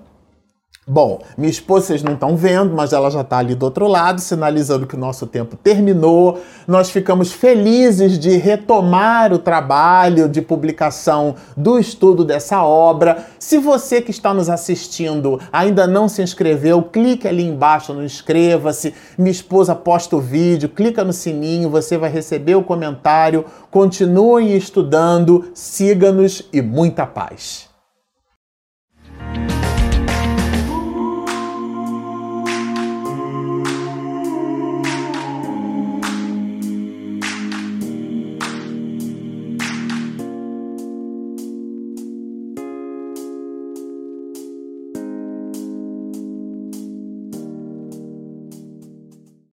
Bom, 0.86 1.22
minha 1.38 1.50
esposa 1.50 1.86
vocês 1.86 2.04
não 2.04 2.16
estão 2.16 2.36
vendo, 2.36 2.76
mas 2.76 2.92
ela 2.92 3.10
já 3.10 3.22
está 3.22 3.38
ali 3.38 3.56
do 3.56 3.64
outro 3.64 3.88
lado, 3.88 4.20
sinalizando 4.20 4.86
que 4.86 4.96
o 4.96 5.00
nosso 5.00 5.26
tempo 5.26 5.56
terminou. 5.56 6.42
Nós 6.68 6.90
ficamos 6.90 7.32
felizes 7.32 8.20
de 8.20 8.36
retomar 8.36 9.32
o 9.32 9.40
trabalho 9.40 10.28
de 10.28 10.42
publicação 10.42 11.36
do 11.56 11.80
estudo 11.80 12.26
dessa 12.26 12.62
obra. 12.64 13.26
Se 13.40 13.58
você 13.58 14.02
que 14.02 14.12
está 14.12 14.34
nos 14.34 14.50
assistindo 14.50 15.40
ainda 15.54 15.88
não 15.88 16.10
se 16.10 16.22
inscreveu, 16.22 16.84
clique 16.84 17.30
ali 17.30 17.44
embaixo 17.44 17.94
no 17.94 18.04
inscreva-se. 18.04 18.94
Minha 19.18 19.32
esposa 19.32 19.74
posta 19.74 20.18
o 20.18 20.20
vídeo, 20.20 20.68
clica 20.68 21.02
no 21.06 21.14
sininho, 21.14 21.70
você 21.70 21.98
vai 21.98 22.10
receber 22.10 22.56
o 22.56 22.64
comentário. 22.64 23.46
Continuem 23.72 24.54
estudando, 24.54 25.46
siga-nos 25.54 26.44
e 26.52 26.62
muita 26.62 27.06
paz. 27.06 27.73